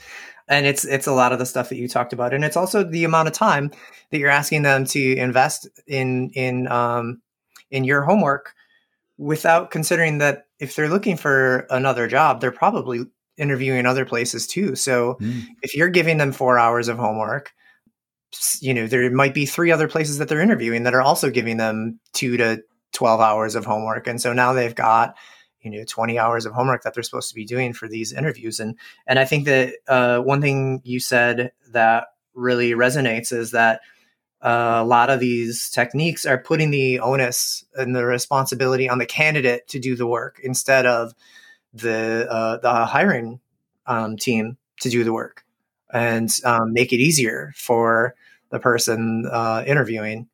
And 0.48 0.68
it's 0.68 0.86
it's 0.86 1.08
a 1.08 1.12
lot 1.12 1.34
of 1.34 1.40
the 1.40 1.46
stuff 1.46 1.70
that 1.70 1.78
you 1.78 1.88
talked 1.88 2.14
about. 2.14 2.32
And 2.32 2.46
it's 2.46 2.58
also 2.58 2.84
the 2.84 3.04
amount 3.04 3.28
of 3.28 3.34
time 3.34 3.72
that 4.12 4.20
you're 4.20 4.30
asking 4.30 4.62
them 4.62 4.86
to 4.86 5.16
invest 5.18 5.68
in 5.88 6.30
in 6.36 6.68
um, 6.68 7.22
in 7.72 7.84
your 7.84 8.04
homework 8.04 8.54
without 9.18 9.72
considering 9.72 10.20
that 10.20 10.46
if 10.60 10.76
they're 10.76 10.90
looking 10.90 11.18
for 11.18 11.66
another 11.72 12.08
job, 12.08 12.42
they're 12.42 12.52
probably 12.52 13.06
interviewing 13.38 13.88
other 13.88 14.06
places 14.06 14.46
too. 14.46 14.76
So 14.76 15.18
mm. 15.20 15.46
if 15.64 15.76
you're 15.76 15.90
giving 15.90 16.18
them 16.18 16.32
four 16.32 16.60
hours 16.60 16.90
of 16.90 16.98
homework, 16.98 17.52
you 18.60 18.74
know, 18.74 18.86
there 18.86 19.10
might 19.12 19.34
be 19.34 19.46
three 19.46 19.72
other 19.72 19.88
places 19.88 20.20
that 20.20 20.28
they're 20.28 20.42
interviewing 20.42 20.84
that 20.84 20.94
are 20.94 21.02
also 21.02 21.30
giving 21.30 21.58
them 21.58 22.00
two 22.14 22.38
to 22.38 22.62
12 22.96 23.22
hours 23.22 23.56
of 23.56 23.66
homework. 23.66 24.08
And 24.08 24.20
so 24.20 24.34
now 24.34 24.54
they've 24.54 24.74
got, 24.74 25.16
you 25.62 25.70
know, 25.70 25.84
20 25.88 26.18
hours 26.18 26.46
of 26.46 26.54
homework 26.54 26.84
that 26.84 26.94
they're 26.94 27.04
supposed 27.04 27.30
to 27.30 27.36
be 27.36 27.46
doing 27.46 27.74
for 27.74 27.88
these 27.88 28.14
interviews. 28.14 28.60
And, 28.60 28.78
and 29.06 29.20
I 29.20 29.25
think 29.25 29.46
that 29.46 29.74
uh, 29.88 30.20
one 30.20 30.42
thing 30.42 30.82
you 30.84 31.00
said 31.00 31.52
that 31.72 32.08
really 32.34 32.72
resonates 32.72 33.32
is 33.32 33.52
that 33.52 33.82
uh, 34.42 34.80
a 34.82 34.86
lot 34.86 35.10
of 35.10 35.20
these 35.20 35.70
techniques 35.70 36.25
are 36.25 36.38
putting 36.38 36.72
the 36.72 37.00
onus 37.00 37.66
and 37.75 37.96
the 37.96 38.06
responsibility 38.06 38.90
on 38.90 38.98
the 38.98 39.06
candidate 39.06 39.68
to 39.70 39.80
do 39.80 39.96
the 39.96 40.08
work 40.08 40.40
instead 40.44 40.86
of 40.86 41.14
the 41.74 42.28
uh, 42.30 42.58
the 42.58 42.86
hiring 42.86 43.40
um, 43.88 44.18
team 44.18 44.58
to 44.80 44.90
do 44.90 45.04
the 45.04 45.14
work 45.14 45.44
and 45.94 46.30
um, 46.44 46.74
make 46.74 46.94
it 46.94 46.98
easier 46.98 47.54
for 47.56 48.16
the 48.50 48.60
person 48.60 49.25
uh, 49.32 49.64
interviewing 49.66 50.28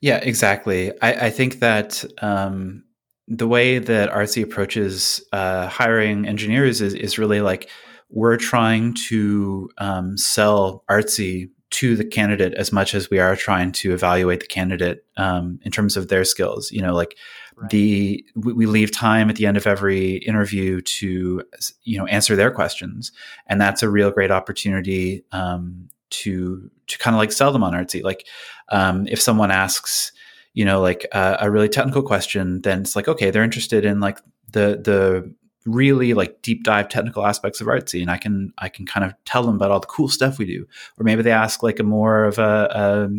yeah, 0.00 0.18
exactly. 0.18 0.92
I, 1.02 1.26
I 1.26 1.30
think 1.30 1.60
that 1.60 2.04
um, 2.22 2.84
the 3.26 3.48
way 3.48 3.78
that 3.78 4.10
Artsy 4.10 4.42
approaches 4.42 5.22
uh, 5.32 5.68
hiring 5.68 6.26
engineers 6.26 6.80
is 6.80 6.94
is 6.94 7.18
really 7.18 7.40
like 7.40 7.68
we're 8.10 8.36
trying 8.36 8.94
to 8.94 9.68
um, 9.78 10.16
sell 10.16 10.84
Artsy 10.90 11.50
to 11.70 11.96
the 11.96 12.04
candidate 12.04 12.54
as 12.54 12.72
much 12.72 12.94
as 12.94 13.10
we 13.10 13.18
are 13.18 13.36
trying 13.36 13.72
to 13.72 13.92
evaluate 13.92 14.40
the 14.40 14.46
candidate 14.46 15.04
um, 15.18 15.60
in 15.62 15.70
terms 15.70 15.96
of 15.96 16.08
their 16.08 16.24
skills. 16.24 16.72
You 16.72 16.80
know, 16.80 16.94
like 16.94 17.16
right. 17.56 17.68
the 17.70 18.24
we, 18.34 18.52
we, 18.54 18.66
leave 18.66 18.90
time 18.90 19.28
at 19.28 19.36
the 19.36 19.44
end 19.44 19.58
of 19.58 19.66
every 19.66 20.16
interview 20.16 20.80
to 20.80 21.42
you 21.82 21.98
know 21.98 22.06
answer 22.06 22.36
their 22.36 22.50
questions, 22.50 23.12
and 23.46 23.60
that's 23.60 23.82
a 23.82 23.90
real 23.90 24.10
great 24.10 24.30
opportunity 24.30 25.24
um, 25.32 25.90
to 26.10 26.70
to 26.86 26.98
kind 26.98 27.14
of 27.14 27.18
like 27.18 27.32
sell 27.32 27.52
them 27.52 27.62
on 27.62 27.74
Artsy. 27.74 28.02
Like 28.02 28.26
um, 28.70 29.06
if 29.08 29.20
someone 29.20 29.50
asks, 29.50 30.12
you 30.54 30.64
know, 30.64 30.80
like 30.80 31.06
uh, 31.12 31.36
a 31.40 31.50
really 31.50 31.68
technical 31.68 32.02
question, 32.02 32.60
then 32.62 32.80
it's 32.80 32.96
like 32.96 33.08
okay, 33.08 33.30
they're 33.30 33.44
interested 33.44 33.84
in 33.84 34.00
like 34.00 34.18
the 34.52 34.80
the 34.82 35.34
really 35.68 36.14
like 36.14 36.40
deep 36.42 36.64
dive 36.64 36.88
technical 36.88 37.24
aspects 37.26 37.60
of 37.60 37.66
artsy 37.66 38.00
and 38.00 38.10
i 38.10 38.16
can 38.16 38.52
i 38.58 38.68
can 38.68 38.86
kind 38.86 39.04
of 39.04 39.12
tell 39.24 39.42
them 39.42 39.56
about 39.56 39.70
all 39.70 39.80
the 39.80 39.86
cool 39.86 40.08
stuff 40.08 40.38
we 40.38 40.46
do. 40.46 40.66
Or 40.98 41.04
maybe 41.04 41.22
they 41.22 41.30
ask 41.30 41.62
like 41.62 41.78
a 41.78 41.82
more 41.82 42.24
of 42.24 42.38
a, 42.38 43.10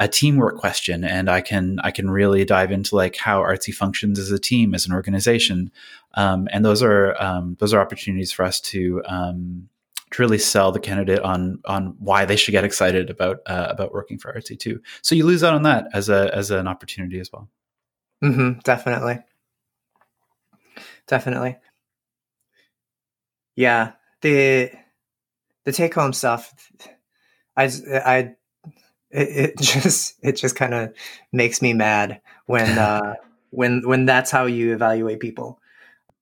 a, 0.00 0.04
a 0.04 0.08
teamwork 0.08 0.56
question 0.56 1.04
and 1.04 1.28
i 1.30 1.40
can 1.40 1.78
i 1.84 1.90
can 1.90 2.10
really 2.10 2.44
dive 2.44 2.72
into 2.72 2.96
like 2.96 3.16
how 3.16 3.40
artsy 3.40 3.72
functions 3.72 4.18
as 4.18 4.30
a 4.30 4.38
team 4.38 4.74
as 4.74 4.86
an 4.86 4.92
organization. 4.92 5.70
Um, 6.14 6.48
and 6.50 6.64
those 6.64 6.82
are 6.82 7.20
um, 7.22 7.56
those 7.60 7.72
are 7.72 7.80
opportunities 7.80 8.32
for 8.32 8.44
us 8.44 8.60
to 8.62 9.02
um, 9.06 9.68
to 10.10 10.22
really 10.22 10.38
sell 10.38 10.72
the 10.72 10.80
candidate 10.80 11.20
on 11.20 11.60
on 11.64 11.94
why 11.98 12.24
they 12.24 12.36
should 12.36 12.52
get 12.52 12.64
excited 12.64 13.10
about 13.10 13.40
uh, 13.46 13.66
about 13.70 13.92
working 13.92 14.18
for 14.18 14.32
artsy 14.32 14.58
too 14.58 14.80
so 15.02 15.14
you 15.14 15.24
lose 15.24 15.44
out 15.44 15.54
on 15.54 15.62
that 15.62 15.86
as 15.92 16.08
a 16.08 16.34
as 16.34 16.50
an 16.50 16.66
opportunity 16.66 17.20
as 17.20 17.30
well 17.32 17.48
mm-hmm, 18.22 18.58
definitely 18.60 19.20
definitely. 21.10 21.58
Yeah, 23.56 23.92
the 24.22 24.70
the 25.64 25.72
take 25.72 25.94
home 25.94 26.14
stuff. 26.14 26.54
I 27.56 27.64
I 27.64 28.34
it, 29.10 29.28
it 29.50 29.58
just 29.60 30.16
it 30.22 30.36
just 30.36 30.56
kind 30.56 30.72
of 30.72 30.94
makes 31.32 31.60
me 31.60 31.74
mad 31.74 32.22
when 32.46 32.78
uh, 32.78 33.16
when 33.50 33.86
when 33.86 34.06
that's 34.06 34.30
how 34.30 34.46
you 34.46 34.72
evaluate 34.72 35.20
people. 35.20 35.59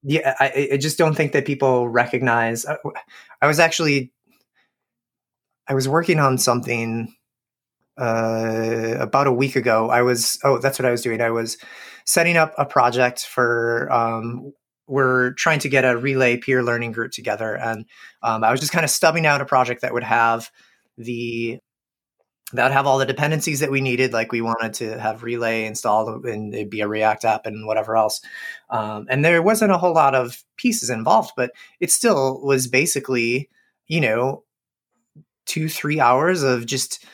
Yeah, 0.02 0.34
I, 0.38 0.70
I 0.72 0.76
just 0.76 0.98
don't 0.98 1.14
think 1.14 1.32
that 1.32 1.44
people 1.44 1.88
recognize. 1.88 2.64
I, 2.64 2.74
uh, 2.74 2.90
I 3.42 3.46
was 3.46 3.58
actually 3.58 4.12
I 5.66 5.74
was 5.74 5.88
working 5.88 6.18
on 6.18 6.38
something 6.38 7.14
uh, 7.98 8.96
about 8.98 9.26
a 9.26 9.32
week 9.32 9.56
ago. 9.56 9.90
I 9.90 10.02
was 10.02 10.38
oh 10.44 10.58
that's 10.58 10.78
what 10.78 10.86
I 10.86 10.90
was 10.90 11.02
doing. 11.02 11.20
I 11.20 11.30
was 11.30 11.58
setting 12.04 12.36
up 12.36 12.54
a 12.58 12.64
project 12.64 13.26
for 13.26 13.90
um, 13.92 14.52
we're 14.88 15.32
trying 15.34 15.58
to 15.60 15.68
get 15.68 15.84
a 15.84 15.96
relay 15.96 16.38
peer 16.38 16.62
learning 16.62 16.92
group 16.92 17.12
together 17.12 17.54
and 17.54 17.84
um, 18.22 18.42
i 18.42 18.50
was 18.50 18.58
just 18.58 18.72
kind 18.72 18.84
of 18.84 18.90
stubbing 18.90 19.26
out 19.26 19.40
a 19.40 19.44
project 19.44 19.82
that 19.82 19.92
would 19.92 20.02
have 20.02 20.50
the 20.96 21.58
that 22.52 22.64
would 22.64 22.72
have 22.72 22.86
all 22.86 22.98
the 22.98 23.06
dependencies 23.06 23.60
that 23.60 23.70
we 23.70 23.80
needed 23.80 24.12
like 24.12 24.32
we 24.32 24.40
wanted 24.40 24.72
to 24.74 24.98
have 24.98 25.22
relay 25.22 25.66
installed 25.66 26.24
and 26.24 26.54
it'd 26.54 26.70
be 26.70 26.80
a 26.80 26.88
react 26.88 27.24
app 27.24 27.44
and 27.44 27.66
whatever 27.66 27.96
else. 27.96 28.22
Um, 28.70 29.06
and 29.10 29.24
there 29.24 29.42
wasn't 29.42 29.72
a 29.72 29.78
whole 29.78 29.92
lot 29.92 30.14
of 30.14 30.42
pieces 30.56 30.88
involved 30.90 31.32
but 31.36 31.52
it 31.80 31.90
still 31.90 32.40
was 32.42 32.66
basically 32.66 33.50
you 33.86 34.00
know 34.00 34.44
two 35.46 35.68
three 35.68 36.00
hours 36.00 36.42
of 36.42 36.66
just 36.66 37.04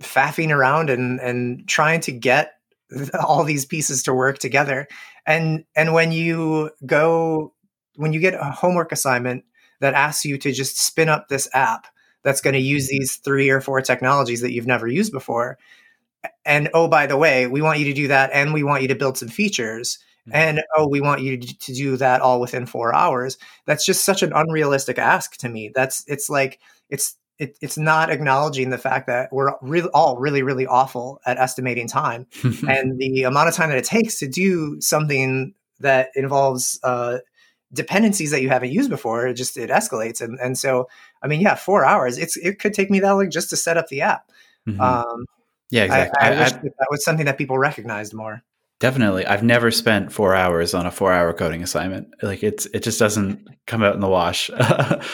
faffing 0.00 0.50
around 0.50 0.88
and 0.90 1.20
and 1.20 1.66
trying 1.68 2.00
to 2.00 2.12
get 2.12 2.54
all 3.26 3.44
these 3.44 3.66
pieces 3.66 4.02
to 4.04 4.14
work 4.14 4.38
together. 4.38 4.86
And 5.26 5.64
and 5.76 5.92
when 5.92 6.12
you 6.12 6.70
go 6.86 7.54
when 7.96 8.12
you 8.12 8.20
get 8.20 8.34
a 8.34 8.44
homework 8.44 8.92
assignment 8.92 9.44
that 9.80 9.94
asks 9.94 10.24
you 10.24 10.38
to 10.38 10.52
just 10.52 10.78
spin 10.78 11.08
up 11.08 11.28
this 11.28 11.48
app 11.54 11.86
that's 12.22 12.40
going 12.40 12.54
to 12.54 12.60
use 12.60 12.88
these 12.88 13.16
three 13.16 13.50
or 13.50 13.60
four 13.60 13.80
technologies 13.80 14.40
that 14.40 14.52
you've 14.52 14.66
never 14.66 14.86
used 14.86 15.12
before. 15.12 15.58
And 16.44 16.68
oh 16.74 16.88
by 16.88 17.06
the 17.06 17.16
way 17.16 17.46
we 17.46 17.62
want 17.62 17.78
you 17.78 17.86
to 17.86 17.94
do 17.94 18.08
that 18.08 18.30
and 18.32 18.52
we 18.52 18.62
want 18.62 18.82
you 18.82 18.88
to 18.88 18.94
build 18.94 19.16
some 19.16 19.28
features 19.28 19.98
mm-hmm. 20.28 20.36
and 20.36 20.62
oh 20.76 20.86
we 20.86 21.00
want 21.00 21.22
you 21.22 21.38
to 21.38 21.72
do 21.72 21.96
that 21.96 22.20
all 22.20 22.40
within 22.40 22.66
four 22.66 22.94
hours. 22.94 23.38
That's 23.66 23.86
just 23.86 24.04
such 24.04 24.22
an 24.22 24.32
unrealistic 24.34 24.98
ask 24.98 25.36
to 25.38 25.48
me. 25.48 25.70
That's 25.74 26.04
it's 26.06 26.28
like 26.28 26.60
it's 26.90 27.16
it, 27.38 27.56
it's 27.62 27.78
not 27.78 28.10
acknowledging 28.10 28.68
the 28.68 28.76
fact 28.76 29.06
that 29.06 29.32
we're 29.32 29.54
really 29.62 29.88
all 29.94 30.18
really 30.18 30.42
really 30.42 30.66
awful 30.66 31.20
at 31.24 31.38
estimating 31.38 31.88
time 31.88 32.26
and 32.68 32.98
the 32.98 33.22
amount 33.22 33.48
of 33.48 33.54
time 33.54 33.70
that 33.70 33.78
it 33.78 33.84
takes 33.84 34.18
to 34.18 34.28
do 34.28 34.78
something 34.80 35.54
that 35.80 36.10
involves 36.14 36.78
uh, 36.82 37.18
dependencies 37.72 38.30
that 38.30 38.42
you 38.42 38.48
haven't 38.48 38.72
used 38.72 38.90
before 38.90 39.26
it 39.26 39.34
just 39.34 39.56
it 39.56 39.70
escalates 39.70 40.20
and 40.20 40.38
and 40.40 40.58
so 40.58 40.88
i 41.22 41.28
mean 41.28 41.40
yeah 41.40 41.54
four 41.54 41.84
hours 41.84 42.18
it's 42.18 42.36
it 42.38 42.58
could 42.58 42.74
take 42.74 42.90
me 42.90 43.00
that 43.00 43.12
long 43.12 43.30
just 43.30 43.50
to 43.50 43.56
set 43.56 43.76
up 43.76 43.86
the 43.88 44.00
app 44.00 44.28
mm-hmm. 44.66 44.80
um, 44.80 45.24
yeah 45.70 45.84
exactly 45.84 46.20
I, 46.20 46.30
I, 46.30 46.34
I 46.34 46.40
wish 46.40 46.52
that, 46.52 46.62
that 46.62 46.88
was 46.90 47.04
something 47.04 47.26
that 47.26 47.38
people 47.38 47.58
recognized 47.58 48.12
more 48.12 48.42
Definitely. 48.80 49.26
I've 49.26 49.42
never 49.42 49.70
spent 49.70 50.10
four 50.10 50.34
hours 50.34 50.72
on 50.72 50.86
a 50.86 50.90
four 50.90 51.12
hour 51.12 51.34
coding 51.34 51.62
assignment. 51.62 52.08
Like 52.22 52.42
it's 52.42 52.64
it 52.72 52.82
just 52.82 52.98
doesn't 52.98 53.46
come 53.66 53.82
out 53.82 53.94
in 53.94 54.00
the 54.00 54.08
wash. 54.08 54.50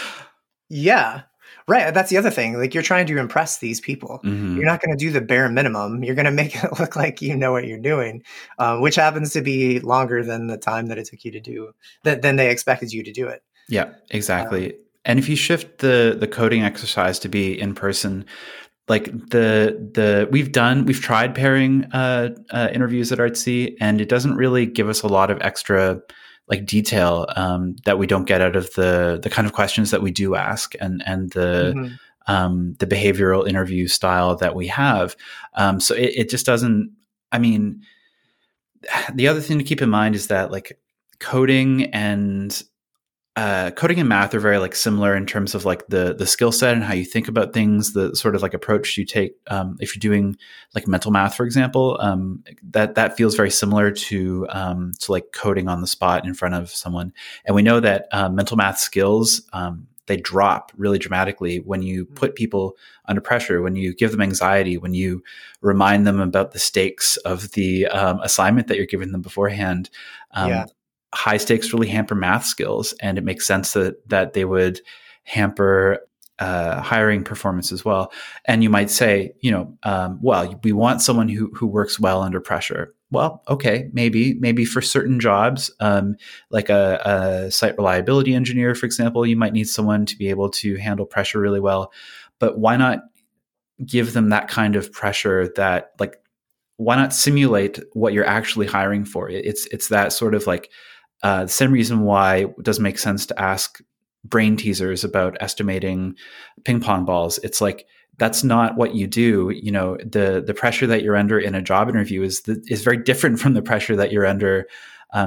yeah. 0.68 1.22
Right. 1.68 1.92
That's 1.92 2.10
the 2.10 2.16
other 2.16 2.30
thing. 2.30 2.58
Like 2.58 2.74
you're 2.74 2.82
trying 2.82 3.06
to 3.06 3.18
impress 3.18 3.58
these 3.58 3.80
people. 3.80 4.20
Mm-hmm. 4.24 4.56
You're 4.56 4.66
not 4.66 4.80
going 4.80 4.96
to 4.96 5.04
do 5.04 5.10
the 5.10 5.20
bare 5.20 5.48
minimum. 5.48 6.04
You're 6.04 6.14
going 6.14 6.26
to 6.26 6.30
make 6.30 6.54
it 6.64 6.78
look 6.78 6.94
like 6.94 7.20
you 7.20 7.36
know 7.36 7.52
what 7.52 7.66
you're 7.66 7.78
doing, 7.78 8.22
um, 8.58 8.80
which 8.80 8.94
happens 8.94 9.32
to 9.32 9.42
be 9.42 9.80
longer 9.80 10.22
than 10.22 10.46
the 10.46 10.56
time 10.56 10.86
that 10.86 10.98
it 10.98 11.06
took 11.06 11.24
you 11.24 11.32
to 11.32 11.40
do 11.40 11.72
that 12.04 12.22
than 12.22 12.36
they 12.36 12.50
expected 12.50 12.92
you 12.92 13.02
to 13.02 13.12
do 13.12 13.26
it. 13.26 13.42
Yeah, 13.68 13.92
exactly. 14.10 14.72
Um, 14.72 14.78
and 15.04 15.18
if 15.18 15.28
you 15.28 15.36
shift 15.36 15.78
the 15.78 16.16
the 16.18 16.28
coding 16.28 16.62
exercise 16.62 17.18
to 17.20 17.28
be 17.28 17.58
in 17.58 17.74
person, 17.74 18.24
like 18.88 19.06
the 19.30 19.90
the 19.94 20.28
we've 20.30 20.52
done 20.52 20.84
we've 20.84 21.00
tried 21.00 21.34
pairing 21.34 21.84
uh, 21.92 22.30
uh, 22.50 22.68
interviews 22.72 23.12
at 23.12 23.18
Artsy, 23.18 23.76
and 23.80 24.00
it 24.00 24.08
doesn't 24.08 24.34
really 24.36 24.66
give 24.66 24.88
us 24.88 25.02
a 25.02 25.08
lot 25.08 25.30
of 25.30 25.40
extra 25.42 26.00
like 26.48 26.66
detail 26.66 27.26
um, 27.34 27.76
that 27.84 27.98
we 27.98 28.06
don't 28.06 28.26
get 28.26 28.40
out 28.40 28.56
of 28.56 28.72
the 28.74 29.18
the 29.22 29.30
kind 29.30 29.46
of 29.46 29.52
questions 29.52 29.90
that 29.90 30.02
we 30.02 30.10
do 30.10 30.34
ask 30.34 30.74
and 30.80 31.02
and 31.06 31.30
the 31.30 31.74
mm-hmm. 31.76 32.32
um, 32.32 32.74
the 32.78 32.86
behavioral 32.86 33.48
interview 33.48 33.88
style 33.88 34.36
that 34.36 34.54
we 34.54 34.68
have. 34.68 35.16
Um, 35.54 35.80
so 35.80 35.94
it, 35.94 36.12
it 36.16 36.30
just 36.30 36.46
doesn't. 36.46 36.92
I 37.32 37.38
mean, 37.38 37.82
the 39.14 39.28
other 39.28 39.40
thing 39.40 39.58
to 39.58 39.64
keep 39.64 39.82
in 39.82 39.90
mind 39.90 40.14
is 40.14 40.28
that 40.28 40.50
like 40.50 40.78
coding 41.18 41.84
and 41.94 42.62
uh, 43.36 43.70
coding 43.72 44.00
and 44.00 44.08
math 44.08 44.34
are 44.34 44.40
very 44.40 44.56
like 44.56 44.74
similar 44.74 45.14
in 45.14 45.26
terms 45.26 45.54
of 45.54 45.66
like 45.66 45.86
the 45.88 46.14
the 46.14 46.26
skill 46.26 46.50
set 46.50 46.72
and 46.72 46.82
how 46.82 46.94
you 46.94 47.04
think 47.04 47.28
about 47.28 47.52
things, 47.52 47.92
the 47.92 48.16
sort 48.16 48.34
of 48.34 48.40
like 48.40 48.54
approach 48.54 48.96
you 48.96 49.04
take. 49.04 49.34
Um, 49.48 49.76
if 49.78 49.94
you're 49.94 50.00
doing 50.00 50.36
like 50.74 50.88
mental 50.88 51.10
math, 51.10 51.34
for 51.34 51.44
example, 51.44 51.98
um, 52.00 52.42
that 52.70 52.94
that 52.94 53.14
feels 53.14 53.34
very 53.34 53.50
similar 53.50 53.90
to 53.90 54.46
um, 54.48 54.92
to 55.00 55.12
like 55.12 55.32
coding 55.32 55.68
on 55.68 55.82
the 55.82 55.86
spot 55.86 56.24
in 56.24 56.32
front 56.32 56.54
of 56.54 56.70
someone. 56.70 57.12
And 57.44 57.54
we 57.54 57.60
know 57.60 57.78
that 57.78 58.08
uh, 58.10 58.30
mental 58.30 58.56
math 58.56 58.78
skills 58.78 59.42
um, 59.52 59.86
they 60.06 60.16
drop 60.16 60.72
really 60.76 60.98
dramatically 60.98 61.58
when 61.58 61.82
you 61.82 62.06
put 62.06 62.36
people 62.36 62.76
under 63.06 63.20
pressure, 63.20 63.60
when 63.60 63.76
you 63.76 63.94
give 63.94 64.12
them 64.12 64.22
anxiety, 64.22 64.78
when 64.78 64.94
you 64.94 65.22
remind 65.60 66.06
them 66.06 66.20
about 66.20 66.52
the 66.52 66.58
stakes 66.58 67.18
of 67.18 67.50
the 67.52 67.86
um, 67.88 68.18
assignment 68.20 68.68
that 68.68 68.78
you're 68.78 68.86
giving 68.86 69.12
them 69.12 69.20
beforehand. 69.20 69.90
Um, 70.30 70.48
yeah 70.48 70.64
high 71.14 71.36
stakes 71.36 71.72
really 71.72 71.88
hamper 71.88 72.14
math 72.14 72.44
skills, 72.44 72.94
and 73.00 73.18
it 73.18 73.24
makes 73.24 73.46
sense 73.46 73.72
that 73.72 74.08
that 74.08 74.32
they 74.32 74.44
would 74.44 74.80
hamper 75.24 76.00
uh, 76.38 76.80
hiring 76.80 77.24
performance 77.24 77.72
as 77.72 77.84
well. 77.84 78.12
And 78.44 78.62
you 78.62 78.70
might 78.70 78.90
say, 78.90 79.32
you 79.40 79.50
know, 79.50 79.76
um, 79.84 80.18
well, 80.20 80.58
we 80.62 80.72
want 80.72 81.02
someone 81.02 81.28
who 81.28 81.50
who 81.54 81.66
works 81.66 81.98
well 81.98 82.22
under 82.22 82.40
pressure. 82.40 82.94
Well, 83.10 83.42
okay, 83.48 83.88
maybe 83.92 84.34
maybe 84.34 84.64
for 84.64 84.82
certain 84.82 85.20
jobs, 85.20 85.70
um, 85.80 86.16
like 86.50 86.68
a, 86.68 87.46
a 87.46 87.50
site 87.50 87.76
reliability 87.78 88.34
engineer, 88.34 88.74
for 88.74 88.86
example, 88.86 89.24
you 89.24 89.36
might 89.36 89.52
need 89.52 89.68
someone 89.68 90.06
to 90.06 90.16
be 90.16 90.28
able 90.28 90.50
to 90.50 90.76
handle 90.76 91.06
pressure 91.06 91.40
really 91.40 91.60
well. 91.60 91.92
But 92.38 92.58
why 92.58 92.76
not 92.76 93.00
give 93.84 94.12
them 94.12 94.30
that 94.30 94.48
kind 94.48 94.76
of 94.76 94.92
pressure 94.92 95.48
that 95.56 95.92
like 95.98 96.16
why 96.78 96.96
not 96.96 97.14
simulate 97.14 97.78
what 97.92 98.12
you're 98.12 98.26
actually 98.26 98.66
hiring 98.66 99.04
for? 99.04 99.30
It's 99.30 99.66
it's 99.66 99.88
that 99.88 100.12
sort 100.12 100.34
of 100.34 100.46
like 100.46 100.70
uh, 101.22 101.44
the 101.44 101.50
same 101.50 101.72
reason 101.72 102.02
why 102.02 102.44
it 102.44 102.62
doesn't 102.62 102.82
make 102.82 102.98
sense 102.98 103.26
to 103.26 103.40
ask 103.40 103.80
brain 104.24 104.56
teasers 104.56 105.04
about 105.04 105.36
estimating 105.40 106.16
ping 106.64 106.80
pong 106.80 107.04
balls. 107.04 107.38
It's 107.42 107.60
like 107.60 107.86
that's 108.18 108.42
not 108.42 108.76
what 108.76 108.94
you 108.94 109.06
do. 109.06 109.50
You 109.50 109.72
know, 109.72 109.96
the 109.98 110.42
the 110.44 110.54
pressure 110.54 110.86
that 110.86 111.02
you're 111.02 111.16
under 111.16 111.38
in 111.38 111.54
a 111.54 111.62
job 111.62 111.88
interview 111.88 112.22
is 112.22 112.42
the, 112.42 112.62
is 112.68 112.82
very 112.82 112.98
different 112.98 113.38
from 113.40 113.54
the 113.54 113.62
pressure 113.62 113.96
that 113.96 114.12
you're 114.12 114.26
under 114.26 114.66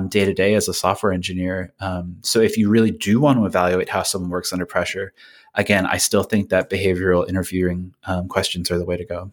day 0.10 0.26
to 0.26 0.34
day 0.34 0.54
as 0.54 0.68
a 0.68 0.74
software 0.74 1.12
engineer. 1.12 1.74
Um, 1.80 2.18
so 2.22 2.40
if 2.40 2.58
you 2.58 2.70
really 2.70 2.92
do 2.92 3.20
want 3.20 3.40
to 3.40 3.46
evaluate 3.46 3.90
how 3.90 4.04
someone 4.04 4.30
works 4.30 4.54
under 4.54 4.66
pressure, 4.66 5.14
again, 5.56 5.86
I 5.86 5.98
still 5.98 6.24
think 6.24 6.50
that 6.50 6.70
behavioral 6.70 7.28
interviewing 7.28 7.96
um, 8.06 8.28
questions 8.28 8.70
are 8.70 8.78
the 8.78 8.86
way 8.86 8.98
to 8.98 9.06
go. 9.06 9.32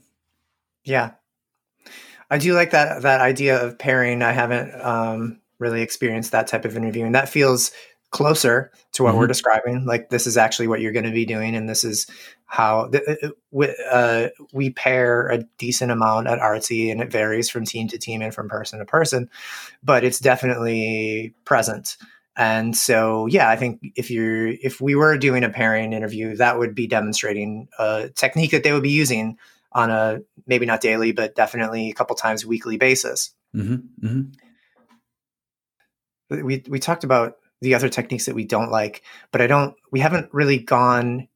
Yeah, 0.84 1.12
I 2.30 2.38
do 2.38 2.54
like 2.54 2.70
that 2.70 3.02
that 3.02 3.20
idea 3.20 3.62
of 3.62 3.78
pairing. 3.78 4.22
I 4.22 4.32
haven't 4.32 4.72
um, 4.80 5.40
really 5.58 5.82
experienced 5.82 6.32
that 6.32 6.46
type 6.46 6.64
of 6.64 6.76
interview, 6.76 7.04
and 7.04 7.14
that 7.14 7.28
feels 7.28 7.72
closer 8.10 8.70
to 8.92 9.02
what 9.02 9.10
mm-hmm. 9.10 9.18
we're 9.18 9.26
describing. 9.26 9.84
Like 9.84 10.10
this 10.10 10.26
is 10.26 10.36
actually 10.36 10.68
what 10.68 10.80
you're 10.80 10.92
going 10.92 11.04
to 11.04 11.10
be 11.10 11.26
doing, 11.26 11.54
and 11.54 11.68
this 11.68 11.84
is 11.84 12.06
how 12.46 12.88
the, 12.88 13.32
uh, 13.52 13.64
uh, 13.92 14.28
we 14.52 14.70
pair 14.70 15.28
a 15.28 15.42
decent 15.58 15.90
amount 15.90 16.28
at 16.28 16.38
Artsy, 16.38 16.90
and 16.90 17.00
it 17.00 17.10
varies 17.10 17.50
from 17.50 17.64
team 17.64 17.88
to 17.88 17.98
team 17.98 18.22
and 18.22 18.34
from 18.34 18.48
person 18.48 18.78
to 18.78 18.84
person, 18.84 19.28
but 19.82 20.04
it's 20.04 20.20
definitely 20.20 21.34
present. 21.44 21.96
And 22.36 22.76
so, 22.76 23.26
yeah, 23.26 23.48
I 23.48 23.56
think 23.56 23.80
if 23.96 24.10
you're 24.10 24.48
if 24.48 24.80
we 24.80 24.94
were 24.94 25.16
doing 25.16 25.42
a 25.42 25.48
pairing 25.48 25.92
interview, 25.92 26.36
that 26.36 26.58
would 26.58 26.74
be 26.74 26.86
demonstrating 26.86 27.68
a 27.78 28.10
technique 28.14 28.50
that 28.50 28.62
they 28.62 28.72
would 28.72 28.82
be 28.82 28.90
using 28.90 29.38
on 29.72 29.90
a 29.90 30.20
maybe 30.46 30.66
not 30.66 30.80
daily, 30.80 31.12
but 31.12 31.34
definitely 31.34 31.90
a 31.90 31.94
couple 31.94 32.14
times 32.14 32.46
weekly 32.46 32.76
basis. 32.76 33.34
Mm-hmm. 33.54 34.06
Mm-hmm. 34.06 34.22
We 36.30 36.62
we 36.68 36.78
talked 36.78 37.04
about 37.04 37.36
the 37.60 37.74
other 37.74 37.88
techniques 37.88 38.26
that 38.26 38.34
we 38.34 38.44
don't 38.44 38.70
like, 38.70 39.02
but 39.32 39.40
I 39.40 39.46
don't. 39.46 39.74
We 39.92 40.00
haven't 40.00 40.28
really 40.32 40.58
gone 40.58 41.28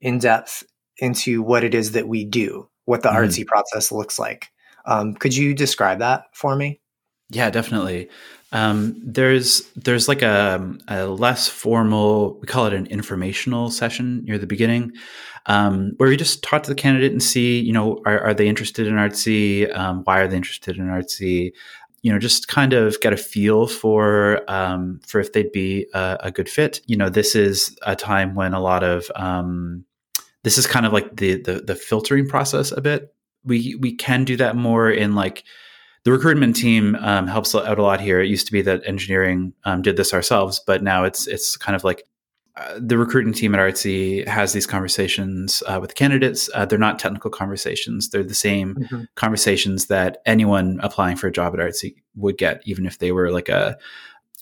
in 0.00 0.18
depth 0.18 0.64
into 0.98 1.42
what 1.42 1.64
it 1.64 1.74
is 1.74 1.92
that 1.92 2.08
we 2.08 2.24
do, 2.24 2.68
what 2.84 3.02
the 3.02 3.08
mm-hmm. 3.08 3.18
artsy 3.18 3.46
process 3.46 3.90
looks 3.90 4.18
like. 4.18 4.50
Um, 4.86 5.14
could 5.14 5.34
you 5.34 5.54
describe 5.54 5.98
that 6.00 6.24
for 6.32 6.56
me? 6.56 6.80
Yeah, 7.30 7.50
definitely. 7.50 8.08
Um, 8.52 9.00
there's 9.02 9.62
there's 9.74 10.06
like 10.06 10.22
a, 10.22 10.76
a, 10.86 11.06
less 11.06 11.48
formal, 11.48 12.38
we 12.40 12.46
call 12.46 12.66
it 12.66 12.72
an 12.72 12.86
informational 12.86 13.70
session 13.70 14.24
near 14.24 14.38
the 14.38 14.46
beginning, 14.46 14.92
um, 15.46 15.94
where 15.96 16.08
we 16.08 16.16
just 16.16 16.42
talk 16.44 16.62
to 16.62 16.70
the 16.70 16.76
candidate 16.76 17.10
and 17.10 17.22
see, 17.22 17.58
you 17.58 17.72
know, 17.72 18.00
are, 18.06 18.20
are 18.20 18.34
they 18.34 18.46
interested 18.46 18.86
in 18.86 18.94
Artsy? 18.94 19.74
Um, 19.76 20.02
why 20.04 20.20
are 20.20 20.28
they 20.28 20.36
interested 20.36 20.76
in 20.76 20.84
Artsy? 20.86 21.52
You 22.04 22.12
know, 22.12 22.18
just 22.18 22.48
kind 22.48 22.74
of 22.74 23.00
get 23.00 23.14
a 23.14 23.16
feel 23.16 23.66
for 23.66 24.42
um, 24.46 25.00
for 25.06 25.20
if 25.20 25.32
they'd 25.32 25.50
be 25.50 25.86
a, 25.94 26.18
a, 26.24 26.30
good 26.30 26.50
fit. 26.50 26.82
You 26.86 26.96
know, 26.96 27.08
this 27.08 27.34
is 27.34 27.76
a 27.80 27.96
time 27.96 28.34
when 28.34 28.52
a 28.52 28.60
lot 28.60 28.84
of 28.84 29.10
um, 29.16 29.86
this 30.42 30.58
is 30.58 30.66
kind 30.66 30.84
of 30.84 30.92
like 30.92 31.16
the, 31.16 31.40
the 31.40 31.62
the 31.62 31.74
filtering 31.74 32.28
process 32.28 32.72
a 32.72 32.82
bit. 32.82 33.14
We 33.42 33.74
we 33.80 33.94
can 33.94 34.24
do 34.24 34.36
that 34.36 34.54
more 34.54 34.90
in 34.90 35.14
like 35.14 35.44
the 36.04 36.12
recruitment 36.12 36.54
team 36.54 36.94
um, 36.96 37.26
helps 37.26 37.54
out 37.54 37.78
a 37.78 37.82
lot 37.82 38.00
here. 38.00 38.20
It 38.20 38.28
used 38.28 38.46
to 38.46 38.52
be 38.52 38.60
that 38.62 38.82
engineering 38.86 39.54
um, 39.64 39.80
did 39.80 39.96
this 39.96 40.12
ourselves, 40.12 40.60
but 40.66 40.82
now 40.82 41.04
it's 41.04 41.26
it's 41.26 41.56
kind 41.56 41.74
of 41.74 41.84
like 41.84 42.04
uh, 42.56 42.78
the 42.78 42.96
recruiting 42.96 43.32
team 43.32 43.54
at 43.54 43.60
Artsy 43.60 44.26
has 44.28 44.52
these 44.52 44.66
conversations 44.66 45.62
uh, 45.66 45.78
with 45.80 45.96
candidates. 45.96 46.48
Uh, 46.54 46.64
they're 46.64 46.78
not 46.78 47.00
technical 47.00 47.30
conversations; 47.30 48.10
they're 48.10 48.22
the 48.22 48.34
same 48.34 48.76
mm-hmm. 48.76 49.02
conversations 49.16 49.86
that 49.86 50.18
anyone 50.24 50.78
applying 50.82 51.16
for 51.16 51.26
a 51.26 51.32
job 51.32 51.54
at 51.54 51.60
Artsy 51.60 51.96
would 52.14 52.38
get, 52.38 52.62
even 52.64 52.86
if 52.86 52.98
they 52.98 53.10
were 53.10 53.30
like 53.30 53.48
a 53.48 53.76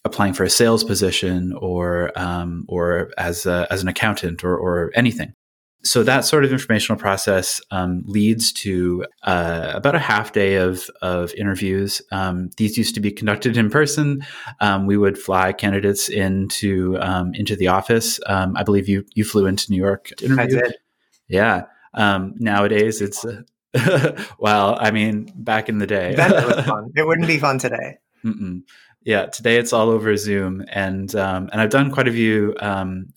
applying 0.04 0.35
for 0.35 0.45
a 0.45 0.50
sales 0.50 0.85
position 0.85 1.54
or 1.54 2.12
um, 2.16 2.66
or 2.69 3.11
as 3.16 3.47
a, 3.47 3.66
as 3.71 3.83
an 3.83 3.88
accountant 3.88 4.45
or 4.45 4.57
or 4.57 4.90
anything 4.95 5.35
so 5.84 6.02
that 6.02 6.24
sort 6.24 6.44
of 6.44 6.52
informational 6.52 6.98
process 6.98 7.60
um, 7.70 8.02
leads 8.06 8.52
to 8.52 9.04
uh, 9.24 9.72
about 9.74 9.94
a 9.94 9.98
half 9.98 10.32
day 10.32 10.56
of 10.56 10.88
of 11.00 11.34
interviews. 11.34 12.00
Um, 12.12 12.50
these 12.56 12.78
used 12.78 12.94
to 12.94 13.00
be 13.00 13.10
conducted 13.10 13.56
in 13.56 13.70
person. 13.70 14.24
Um, 14.60 14.86
we 14.86 14.96
would 14.96 15.18
fly 15.18 15.52
candidates 15.52 16.08
into 16.08 16.98
um, 17.00 17.34
into 17.34 17.56
the 17.56 17.68
office. 17.68 18.20
Um, 18.26 18.56
I 18.56 18.62
believe 18.62 18.88
you 18.88 19.04
you 19.14 19.24
flew 19.24 19.46
into 19.46 19.70
New 19.70 19.78
York 19.78 20.10
to 20.18 20.24
interview. 20.24 20.58
I 20.58 20.62
did. 20.62 20.76
Yeah. 21.28 21.64
Um, 21.94 22.34
nowadays, 22.38 23.00
it's 23.00 23.24
uh, 23.24 23.42
well, 24.38 24.76
I 24.80 24.90
mean, 24.90 25.32
back 25.34 25.68
in 25.68 25.78
the 25.78 25.86
day, 25.86 26.14
then 26.14 26.32
it 26.32 26.56
was 26.56 26.64
fun. 26.64 26.92
It 26.96 27.06
wouldn't 27.06 27.26
be 27.26 27.38
fun 27.38 27.58
today. 27.58 27.98
Mm-mm. 28.24 28.62
Yeah, 29.04 29.26
today 29.26 29.56
it's 29.56 29.72
all 29.72 29.90
over 29.90 30.16
Zoom, 30.16 30.64
and 30.68 31.12
and 31.14 31.50
I've 31.52 31.70
done 31.70 31.90
quite 31.90 32.06
a 32.06 32.12
few 32.12 32.54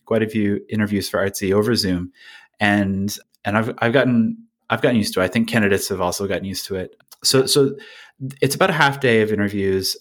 quite 0.05 0.23
a 0.23 0.27
few 0.27 0.65
interviews 0.67 1.07
for 1.07 1.23
Artsy 1.23 1.53
over 1.53 1.75
Zoom 1.75 2.11
and 2.59 3.15
and 3.43 3.57
I've 3.57 3.73
I've 3.79 3.93
gotten 3.93 4.37
I've 4.69 4.81
gotten 4.81 4.97
used 4.97 5.13
to 5.15 5.21
it. 5.21 5.25
I 5.25 5.27
think 5.27 5.49
candidates 5.49 5.89
have 5.89 6.01
also 6.01 6.27
gotten 6.27 6.45
used 6.45 6.65
to 6.67 6.75
it. 6.75 6.95
So 7.23 7.45
so 7.45 7.75
it's 8.41 8.55
about 8.55 8.69
a 8.69 8.73
half 8.73 8.99
day 8.99 9.21
of 9.21 9.31
interviews. 9.31 9.97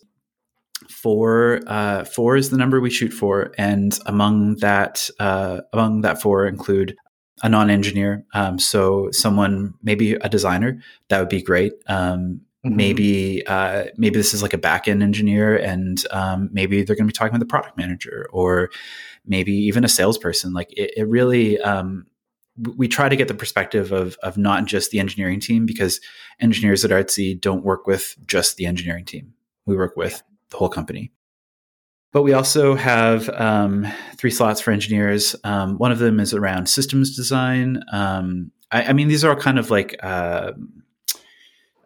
Four 0.89 1.61
uh, 1.67 2.05
four 2.05 2.37
is 2.37 2.51
the 2.51 2.57
number 2.57 2.81
we 2.81 2.91
shoot 2.91 3.13
for, 3.13 3.53
and 3.57 3.99
among 4.07 4.57
that 4.57 5.09
uh, 5.19 5.61
among 5.73 6.03
that 6.03 6.21
four 6.21 6.47
include 6.47 6.97
a 7.43 7.49
non-engineer. 7.49 8.25
Um, 8.35 8.59
so 8.59 9.09
someone 9.11 9.75
maybe 9.83 10.15
a 10.15 10.29
designer 10.29 10.81
that 11.09 11.21
would 11.21 11.29
be 11.29 11.43
great. 11.43 11.73
Um, 11.89 12.41
mm-hmm. 12.65 12.77
Maybe 12.77 13.47
uh, 13.47 13.85
maybe 13.97 14.17
this 14.17 14.35
is 14.35 14.43
like 14.43 14.53
a 14.53 14.59
back-end 14.59 15.03
engineer, 15.03 15.57
and 15.57 16.03
um, 16.11 16.51
maybe 16.53 16.83
they're 16.83 16.97
going 16.97 17.09
to 17.09 17.13
be 17.13 17.17
talking 17.17 17.33
with 17.33 17.41
the 17.41 17.47
product 17.47 17.77
manager, 17.77 18.29
or 18.31 18.71
maybe 19.27 19.53
even 19.53 19.85
a 19.85 19.89
salesperson. 19.89 20.53
Like 20.53 20.73
it, 20.73 20.93
it 20.97 21.09
really 21.09 21.59
um, 21.61 22.07
we 22.77 22.87
try 22.89 23.09
to 23.09 23.17
get 23.17 23.29
the 23.29 23.35
perspective 23.35 23.93
of 23.93 24.17
of 24.23 24.37
not 24.37 24.67
just 24.67 24.91
the 24.91 25.01
engineering 25.01 25.41
team 25.41 25.67
because 25.67 26.01
engineers 26.41 26.85
at 26.85 26.91
Artsy 26.91 27.39
don't 27.39 27.65
work 27.65 27.87
with 27.87 28.17
just 28.27 28.57
the 28.57 28.67
engineering 28.67 29.05
team. 29.05 29.35
We 29.67 29.77
work 29.77 29.97
with 29.97 30.23
the 30.51 30.57
whole 30.57 30.69
company. 30.69 31.13
But 32.13 32.23
we 32.23 32.33
also 32.33 32.77
have 32.77 33.29
um, 33.31 33.89
three 34.15 34.31
slots 34.31 34.61
for 34.61 34.71
engineers. 34.71 35.35
Um, 35.43 35.79
one 35.79 35.91
of 35.91 35.99
them 35.99 36.21
is 36.21 36.33
around 36.33 36.69
systems 36.69 37.17
design. 37.17 37.83
Um, 37.93 38.53
I, 38.71 38.85
I, 38.85 38.93
mean, 38.93 39.09
these 39.09 39.25
are 39.25 39.31
all 39.31 39.41
kind 39.41 39.59
of 39.59 39.69
like 39.69 39.97
uh, 40.01 40.53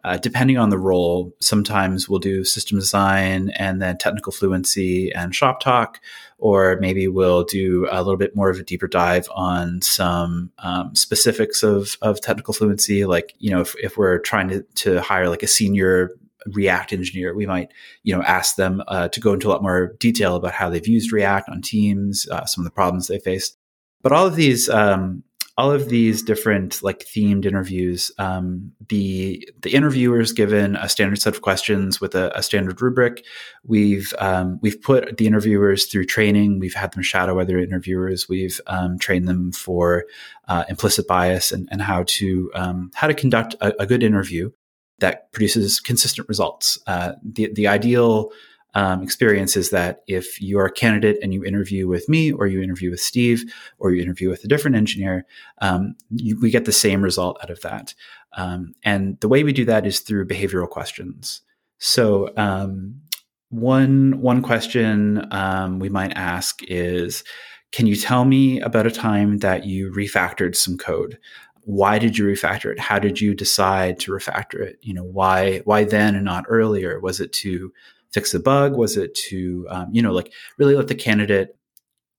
uh, 0.03 0.17
depending 0.17 0.57
on 0.57 0.69
the 0.69 0.77
role, 0.77 1.35
sometimes 1.39 2.07
we'll 2.07 2.19
do 2.19 2.43
system 2.43 2.77
design 2.79 3.49
and 3.49 3.81
then 3.81 3.97
technical 3.97 4.31
fluency 4.31 5.11
and 5.11 5.35
shop 5.35 5.59
talk, 5.59 5.99
or 6.37 6.77
maybe 6.79 7.07
we'll 7.07 7.43
do 7.43 7.87
a 7.91 8.01
little 8.01 8.17
bit 8.17 8.35
more 8.35 8.49
of 8.49 8.57
a 8.57 8.63
deeper 8.63 8.87
dive 8.87 9.27
on 9.31 9.81
some 9.81 10.51
um, 10.59 10.95
specifics 10.95 11.63
of, 11.63 11.97
of 12.01 12.21
technical 12.21 12.53
fluency. 12.53 13.05
Like, 13.05 13.33
you 13.39 13.51
know, 13.51 13.61
if, 13.61 13.75
if 13.77 13.97
we're 13.97 14.19
trying 14.19 14.49
to, 14.49 14.61
to 14.75 15.01
hire 15.01 15.29
like 15.29 15.43
a 15.43 15.47
senior 15.47 16.11
React 16.45 16.93
engineer, 16.93 17.35
we 17.35 17.45
might, 17.45 17.73
you 18.03 18.15
know, 18.15 18.23
ask 18.23 18.55
them 18.55 18.81
uh, 18.87 19.09
to 19.09 19.19
go 19.19 19.33
into 19.33 19.47
a 19.47 19.51
lot 19.51 19.61
more 19.61 19.95
detail 19.99 20.35
about 20.35 20.53
how 20.53 20.69
they've 20.69 20.87
used 20.87 21.11
React 21.11 21.49
on 21.49 21.61
teams, 21.61 22.27
uh, 22.29 22.45
some 22.45 22.63
of 22.63 22.65
the 22.65 22.73
problems 22.73 23.07
they 23.07 23.19
faced. 23.19 23.57
But 24.01 24.13
all 24.13 24.25
of 24.25 24.37
these 24.37 24.69
um, 24.69 25.23
all 25.59 25.73
of 25.73 25.89
these 25.89 26.23
different 26.23 26.81
like 26.81 26.99
themed 26.99 27.45
interviews, 27.45 28.11
um, 28.17 28.71
the 28.87 29.45
the 29.61 29.73
interviewers 29.73 30.31
given 30.31 30.77
a 30.77 30.87
standard 30.87 31.19
set 31.19 31.35
of 31.35 31.41
questions 31.41 31.99
with 31.99 32.15
a, 32.15 32.31
a 32.33 32.41
standard 32.41 32.81
rubric. 32.81 33.25
We've 33.65 34.13
um, 34.19 34.57
we've 34.61 34.81
put 34.81 35.17
the 35.17 35.27
interviewers 35.27 35.87
through 35.87 36.05
training. 36.05 36.59
We've 36.59 36.73
had 36.73 36.93
them 36.93 37.03
shadow 37.03 37.41
other 37.41 37.59
interviewers. 37.59 38.29
We've 38.29 38.61
um, 38.67 38.97
trained 38.99 39.27
them 39.27 39.51
for 39.51 40.05
uh, 40.47 40.63
implicit 40.69 41.07
bias 41.07 41.51
and, 41.51 41.67
and 41.71 41.81
how 41.81 42.05
to 42.07 42.49
um, 42.55 42.91
how 42.93 43.07
to 43.07 43.13
conduct 43.13 43.55
a, 43.59 43.73
a, 43.81 43.85
good 43.85 44.01
interview 44.01 44.51
that 44.99 45.29
produces 45.33 45.81
consistent 45.81 46.29
results. 46.29 46.79
Uh, 46.87 47.13
the 47.21 47.51
the 47.53 47.67
ideal 47.67 48.31
um, 48.75 49.01
experience 49.01 49.57
is 49.57 49.71
that 49.71 50.03
if 50.07 50.41
you're 50.41 50.65
a 50.65 50.71
candidate 50.71 51.17
and 51.21 51.33
you 51.33 51.43
interview 51.43 51.87
with 51.87 52.07
me 52.07 52.31
or 52.31 52.47
you 52.47 52.61
interview 52.61 52.91
with 52.91 53.01
Steve 53.01 53.43
or 53.79 53.91
you 53.91 54.01
interview 54.01 54.29
with 54.29 54.43
a 54.43 54.47
different 54.47 54.77
engineer, 54.77 55.25
um, 55.61 55.95
you, 56.11 56.39
we 56.39 56.51
get 56.51 56.65
the 56.65 56.71
same 56.71 57.01
result 57.01 57.37
out 57.41 57.49
of 57.49 57.61
that. 57.61 57.93
Um, 58.37 58.73
and 58.83 59.19
the 59.21 59.27
way 59.27 59.43
we 59.43 59.53
do 59.53 59.65
that 59.65 59.87
is 59.87 60.01
through 60.01 60.27
behavioral 60.27 60.69
questions. 60.69 61.41
So 61.79 62.31
um, 62.37 63.01
one 63.49 64.21
one 64.21 64.41
question 64.41 65.27
um, 65.31 65.79
we 65.79 65.89
might 65.89 66.13
ask 66.15 66.61
is, 66.63 67.23
can 67.71 67.87
you 67.87 67.95
tell 67.95 68.25
me 68.25 68.59
about 68.61 68.85
a 68.85 68.91
time 68.91 69.39
that 69.39 69.65
you 69.65 69.91
refactored 69.91 70.55
some 70.55 70.77
code? 70.77 71.17
Why 71.63 71.99
did 71.99 72.17
you 72.17 72.25
refactor 72.25 72.71
it? 72.71 72.79
How 72.79 72.99
did 72.99 73.21
you 73.21 73.33
decide 73.33 73.99
to 73.99 74.11
refactor 74.11 74.59
it? 74.59 74.77
You 74.81 74.93
know, 74.93 75.03
why 75.03 75.59
why 75.65 75.83
then 75.83 76.15
and 76.15 76.25
not 76.25 76.45
earlier? 76.47 76.99
Was 76.99 77.19
it 77.19 77.33
to 77.33 77.71
fix 78.11 78.31
the 78.31 78.39
bug? 78.39 78.75
Was 78.75 78.97
it 78.97 79.13
to, 79.29 79.67
um, 79.69 79.87
you 79.91 80.01
know, 80.01 80.11
like 80.11 80.31
really 80.57 80.75
let 80.75 80.87
the 80.87 80.95
candidate, 80.95 81.55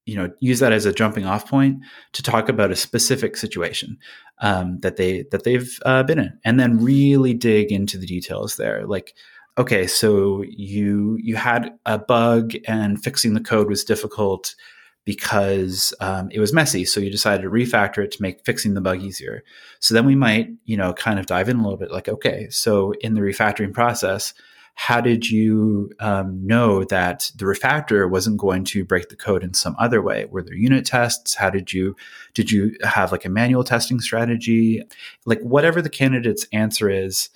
you 0.05 0.15
know, 0.15 0.31
use 0.39 0.59
that 0.59 0.73
as 0.73 0.85
a 0.85 0.93
jumping 0.93 1.25
off 1.25 1.49
point 1.49 1.83
to 2.13 2.23
talk 2.23 2.49
about 2.49 2.71
a 2.71 2.75
specific 2.75 3.37
situation 3.37 3.97
um, 4.39 4.79
that 4.79 4.97
they 4.97 5.25
that 5.31 5.43
they've 5.43 5.77
uh, 5.85 6.03
been 6.03 6.19
in, 6.19 6.39
and 6.43 6.59
then 6.59 6.83
really 6.83 7.33
dig 7.33 7.71
into 7.71 7.97
the 7.97 8.07
details 8.07 8.55
there. 8.55 8.85
Like, 8.87 9.13
okay, 9.57 9.87
so 9.87 10.43
you 10.47 11.17
you 11.21 11.35
had 11.35 11.77
a 11.85 11.99
bug 11.99 12.53
and 12.67 13.01
fixing 13.03 13.33
the 13.33 13.41
code 13.41 13.69
was 13.69 13.83
difficult 13.83 14.55
because 15.03 15.93
um, 15.99 16.29
it 16.31 16.39
was 16.39 16.53
messy. 16.53 16.85
So 16.85 16.99
you 16.99 17.09
decided 17.09 17.43
to 17.43 17.49
refactor 17.49 18.03
it 18.03 18.11
to 18.11 18.21
make 18.21 18.45
fixing 18.45 18.75
the 18.75 18.81
bug 18.81 19.01
easier. 19.01 19.43
So 19.79 19.93
then 19.93 20.05
we 20.05 20.15
might, 20.15 20.49
you 20.65 20.77
know, 20.77 20.93
kind 20.93 21.19
of 21.19 21.25
dive 21.25 21.49
in 21.49 21.57
a 21.57 21.63
little 21.63 21.77
bit 21.77 21.91
like, 21.91 22.07
okay, 22.07 22.47
so 22.49 22.93
in 23.01 23.15
the 23.15 23.21
refactoring 23.21 23.73
process, 23.73 24.33
how 24.75 25.01
did 25.01 25.29
you 25.29 25.91
um, 25.99 26.45
know 26.45 26.83
that 26.85 27.31
the 27.35 27.45
refactor 27.45 28.09
wasn't 28.09 28.37
going 28.37 28.63
to 28.65 28.85
break 28.85 29.09
the 29.09 29.15
code 29.15 29.43
in 29.43 29.53
some 29.53 29.75
other 29.77 30.01
way? 30.01 30.25
Were 30.25 30.41
there 30.41 30.55
unit 30.55 30.85
tests? 30.85 31.35
How 31.35 31.49
did 31.49 31.71
you 31.73 31.95
did 32.33 32.51
you 32.51 32.75
have 32.83 33.11
like 33.11 33.25
a 33.25 33.29
manual 33.29 33.63
testing 33.63 33.99
strategy? 33.99 34.81
Like 35.25 35.39
whatever 35.41 35.81
the 35.81 35.89
candidate's 35.89 36.47
answer 36.51 36.89
is 36.89 37.29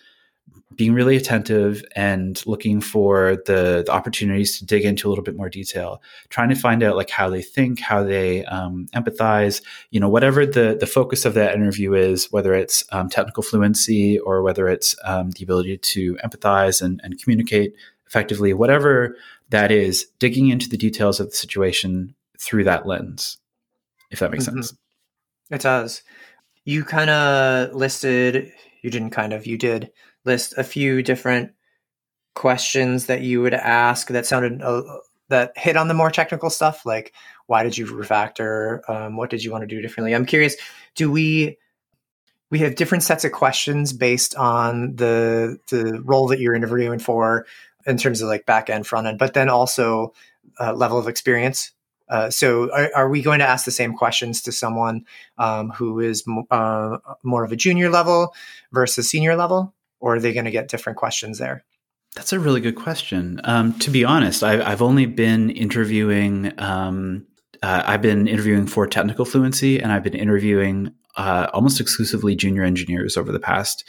being 0.76 0.94
really 0.94 1.16
attentive 1.16 1.84
and 1.96 2.46
looking 2.46 2.82
for 2.82 3.38
the, 3.46 3.84
the, 3.86 3.92
opportunities 3.92 4.60
to 4.60 4.66
dig 4.66 4.84
into 4.84 5.08
a 5.08 5.10
little 5.10 5.24
bit 5.24 5.36
more 5.36 5.50
detail 5.50 6.02
trying 6.30 6.50
to 6.50 6.56
find 6.56 6.84
out 6.84 6.96
like 6.96 7.10
how 7.10 7.30
they 7.30 7.42
think 7.42 7.80
how 7.80 8.04
they 8.04 8.44
um, 8.46 8.88
empathize 8.94 9.62
you 9.92 10.00
know 10.00 10.10
whatever 10.10 10.46
the 10.46 10.78
the 10.80 10.88
focus 10.88 11.26
of 11.26 11.34
that 11.34 11.56
interview 11.56 11.94
is 11.94 12.32
whether 12.32 12.54
it's 12.54 12.84
um, 12.92 13.10
technical 13.10 13.44
fluency 13.44 14.20
or 14.20 14.42
whether 14.42 14.68
it's 14.68 14.96
um, 15.04 15.32
the 15.32 15.44
ability 15.44 15.78
to 15.78 16.16
empathize 16.16 16.82
and, 16.82 17.00
and 17.04 17.22
communicate 17.22 17.74
effectively 18.08 18.54
whatever 18.54 19.16
that 19.50 19.72
is 19.72 20.08
digging 20.20 20.50
into 20.50 20.68
the 20.68 20.78
details 20.78 21.20
of 21.20 21.30
the 21.30 21.36
situation 21.36 22.14
through 22.40 22.64
that 22.64 22.86
lens 22.86 23.38
if 24.12 24.20
that 24.20 24.32
makes 24.32 24.46
mm-hmm. 24.46 24.62
sense 24.62 24.78
it 25.52 25.62
does 25.62 26.04
you 26.66 26.84
kind 26.84 27.10
of 27.10 27.74
listed 27.74 28.52
you 28.82 28.90
didn't 28.90 29.12
kind 29.12 29.32
of 29.32 29.48
you 29.48 29.58
did 29.58 29.92
list 30.26 30.54
a 30.58 30.64
few 30.64 31.02
different 31.02 31.52
questions 32.34 33.06
that 33.06 33.22
you 33.22 33.42
would 33.42 33.54
ask 33.54 34.10
that 34.10 34.26
sounded 34.26 34.62
uh, 34.62 34.82
that 35.30 35.58
hit 35.58 35.78
on 35.78 35.88
the 35.88 35.94
more 35.94 36.12
technical 36.12 36.50
stuff 36.50 36.86
like 36.86 37.14
why 37.48 37.64
did 37.64 37.78
you 37.78 37.86
refactor? 37.86 38.88
Um, 38.90 39.18
what 39.18 39.30
did 39.30 39.44
you 39.44 39.52
want 39.52 39.62
to 39.62 39.68
do 39.68 39.82
differently? 39.82 40.14
I'm 40.14 40.26
curious 40.26 40.56
do 40.96 41.12
we 41.12 41.58
we 42.52 42.60
have 42.60 42.76
different 42.76 43.04
sets 43.04 43.26
of 43.26 43.32
questions 43.32 43.94
based 43.94 44.36
on 44.36 44.96
the 44.96 45.60
the 45.70 46.02
role 46.04 46.28
that 46.28 46.40
you're 46.40 46.56
interviewing 46.56 47.00
for 47.00 47.46
in 47.86 47.98
terms 47.98 48.22
of 48.22 48.28
like 48.28 48.46
back 48.46 48.70
end 48.70 48.86
front 48.86 49.08
end 49.08 49.18
but 49.20 49.34
then 49.34 49.50
also 49.50 50.14
uh, 50.60 50.74
level 50.74 50.98
of 50.98 51.08
experience. 51.08 51.72
Uh, 52.08 52.30
so 52.30 52.72
are, 52.72 52.92
are, 52.96 53.10
we 53.10 53.20
going 53.22 53.40
to 53.40 53.48
ask 53.48 53.66
the 53.66 53.72
same 53.72 53.92
questions 53.92 54.44
to 54.44 54.52
someone 54.52 55.04
um, 55.40 55.72
who 55.72 56.00
is 56.00 56.24
uh, 56.52 56.98
more 57.24 57.44
of 57.44 57.52
a 57.52 57.56
junior 57.56 57.90
level 57.90 58.32
versus 58.72 59.10
senior 59.10 59.36
level 59.36 59.74
or 60.00 60.16
are 60.16 60.20
they 60.20 60.34
going 60.34 60.46
to 60.46 60.52
get 60.52 60.68
different 60.68 60.98
questions 60.98 61.38
there? 61.38 61.64
That's 62.16 62.32
a 62.32 62.40
really 62.40 62.62
good 62.62 62.76
question. 62.76 63.42
Um, 63.44 63.78
to 63.80 63.92
be 63.92 64.06
honest, 64.06 64.42
I, 64.42 64.70
have 64.70 64.82
only 64.82 65.06
been 65.06 65.50
interviewing. 65.50 66.54
Um, 66.58 67.28
uh, 67.62 67.84
I've 67.86 68.02
been 68.02 68.28
interviewing 68.28 68.68
for 68.68 68.88
technical 68.88 69.26
fluency, 69.26 69.80
and 69.80 69.92
I've 69.92 70.04
been 70.04 70.16
interviewing 70.16 70.94
uh, 71.18 71.48
almost 71.54 71.82
exclusively 71.82 72.36
junior 72.36 72.64
engineers 72.64 73.18
over 73.18 73.34
the 73.34 73.40
past 73.40 73.84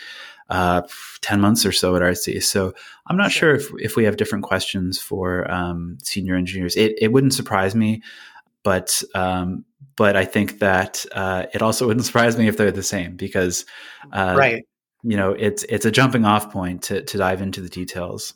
uh, 0.50 0.82
ten 1.20 1.40
months 1.40 1.64
or 1.64 1.70
so 1.70 1.94
at 1.94 2.02
Artsy. 2.02 2.42
So 2.42 2.74
I'm 3.06 3.16
not 3.16 3.30
sure, 3.30 3.60
sure 3.60 3.76
if 3.78 3.90
if 3.90 3.96
we 3.96 4.04
have 4.04 4.16
different 4.16 4.44
questions 4.44 4.98
for 4.98 5.48
um, 5.50 5.98
senior 6.02 6.34
engineers. 6.34 6.76
It 6.76 6.96
it 7.00 7.12
wouldn't 7.12 7.34
surprise 7.34 7.76
me, 7.76 8.02
but 8.64 9.04
um, 9.14 9.64
but 9.94 10.16
I 10.16 10.24
think 10.24 10.58
that 10.58 11.06
uh, 11.12 11.46
it 11.54 11.62
also 11.62 11.86
wouldn't 11.88 12.06
surprise 12.06 12.36
me 12.36 12.48
if 12.48 12.56
they're 12.56 12.72
the 12.72 12.82
same 12.82 13.14
because 13.14 13.66
uh, 14.12 14.34
right 14.36 14.64
you 15.02 15.16
know 15.16 15.32
it's 15.32 15.64
it's 15.64 15.86
a 15.86 15.90
jumping 15.90 16.24
off 16.24 16.50
point 16.52 16.82
to 16.84 17.02
to 17.02 17.18
dive 17.18 17.42
into 17.42 17.60
the 17.60 17.68
details. 17.68 18.34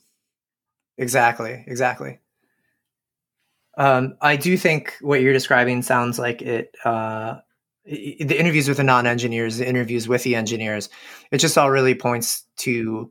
Exactly 0.98 1.64
exactly. 1.66 2.20
Um, 3.78 4.16
i 4.20 4.36
do 4.36 4.56
think 4.56 4.96
what 5.00 5.20
you're 5.20 5.32
describing 5.32 5.82
sounds 5.82 6.18
like 6.18 6.42
it 6.42 6.74
uh, 6.84 7.36
the 7.84 8.38
interviews 8.38 8.68
with 8.68 8.76
the 8.76 8.84
non-engineers 8.84 9.58
the 9.58 9.68
interviews 9.68 10.06
with 10.06 10.22
the 10.22 10.34
engineers 10.34 10.88
it 11.30 11.38
just 11.38 11.56
all 11.56 11.70
really 11.70 11.94
points 11.94 12.44
to 12.56 13.10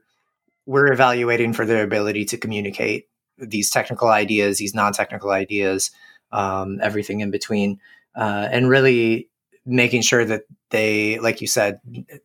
we're 0.65 0.91
evaluating 0.91 1.53
for 1.53 1.65
their 1.65 1.83
ability 1.83 2.25
to 2.25 2.37
communicate 2.37 3.07
these 3.37 3.69
technical 3.69 4.09
ideas 4.09 4.57
these 4.57 4.75
non-technical 4.75 5.31
ideas 5.31 5.91
um, 6.31 6.79
everything 6.83 7.21
in 7.21 7.31
between 7.31 7.79
uh, 8.15 8.47
and 8.51 8.69
really 8.69 9.29
making 9.65 10.01
sure 10.01 10.25
that 10.25 10.43
they 10.69 11.19
like 11.19 11.41
you 11.41 11.47
said 11.47 11.79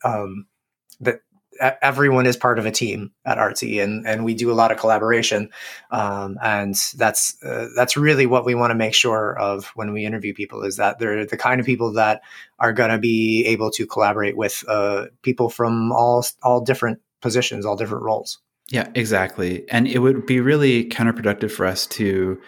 um, 0.05 0.47
that 1.01 1.21
everyone 1.61 2.27
is 2.27 2.37
part 2.37 2.59
of 2.59 2.67
a 2.67 2.71
team 2.71 3.13
at 3.25 3.39
Artsy, 3.39 3.83
and 3.83 4.07
and 4.07 4.25
we 4.25 4.35
do 4.35 4.51
a 4.51 4.55
lot 4.55 4.73
of 4.73 4.79
collaboration, 4.79 5.51
um, 5.91 6.39
and 6.43 6.75
that's 6.97 7.43
uh, 7.43 7.69
that's 7.77 7.97
really 7.97 8.27
what 8.27 8.45
we 8.45 8.55
want 8.55 8.71
to 8.71 8.75
make 8.75 8.95
sure 8.95 9.39
of 9.39 9.67
when 9.75 9.93
we 9.93 10.05
interview 10.05 10.35
people 10.35 10.63
is 10.63 10.77
that 10.77 10.99
they're 10.99 11.27
the 11.27 11.37
kind 11.37 11.61
of 11.61 11.67
people 11.67 11.93
that 11.93 12.23
are 12.59 12.73
going 12.73 12.91
to 12.91 12.99
be 12.99 13.45
able 13.47 13.71
to 13.73 13.87
collaborate 13.87 14.37
with 14.37 14.65
uh, 14.69 15.07
people 15.23 15.49
from 15.49 15.93
all 15.93 16.25
all 16.43 16.61
different 16.61 17.01
positions, 17.21 17.65
all 17.65 17.77
different 17.77 18.05
roles. 18.05 18.39
Yeah, 18.71 18.89
exactly, 18.95 19.69
and 19.71 19.87
it 19.87 19.99
would 19.99 20.27
be 20.27 20.41
really 20.41 20.89
counterproductive 20.89 21.51
for 21.51 21.67
us 21.67 21.87
to 21.89 22.41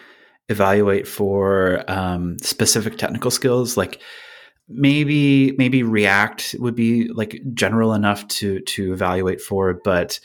evaluate 0.49 1.07
for 1.07 1.83
um, 1.89 2.39
specific 2.39 2.97
technical 2.97 3.29
skills 3.29 3.75
like 3.75 4.01
maybe 4.69 5.53
maybe 5.53 5.83
react 5.83 6.55
would 6.59 6.75
be 6.75 7.07
like 7.09 7.41
general 7.53 7.93
enough 7.93 8.27
to 8.27 8.59
to 8.61 8.91
evaluate 8.91 9.39
for 9.39 9.73
but 9.73 10.19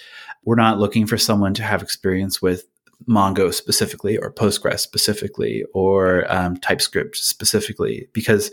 we're 0.44 0.57
not 0.57 0.78
looking 0.78 1.07
for 1.07 1.16
someone 1.16 1.55
to 1.55 1.62
have 1.62 1.83
experience 1.83 2.42
with 2.42 2.66
mongo 3.09 3.52
specifically 3.52 4.16
or 4.16 4.33
postgres 4.33 4.81
specifically 4.81 5.64
or 5.74 6.31
um, 6.33 6.57
typescript 6.57 7.16
specifically 7.16 8.09
because 8.12 8.50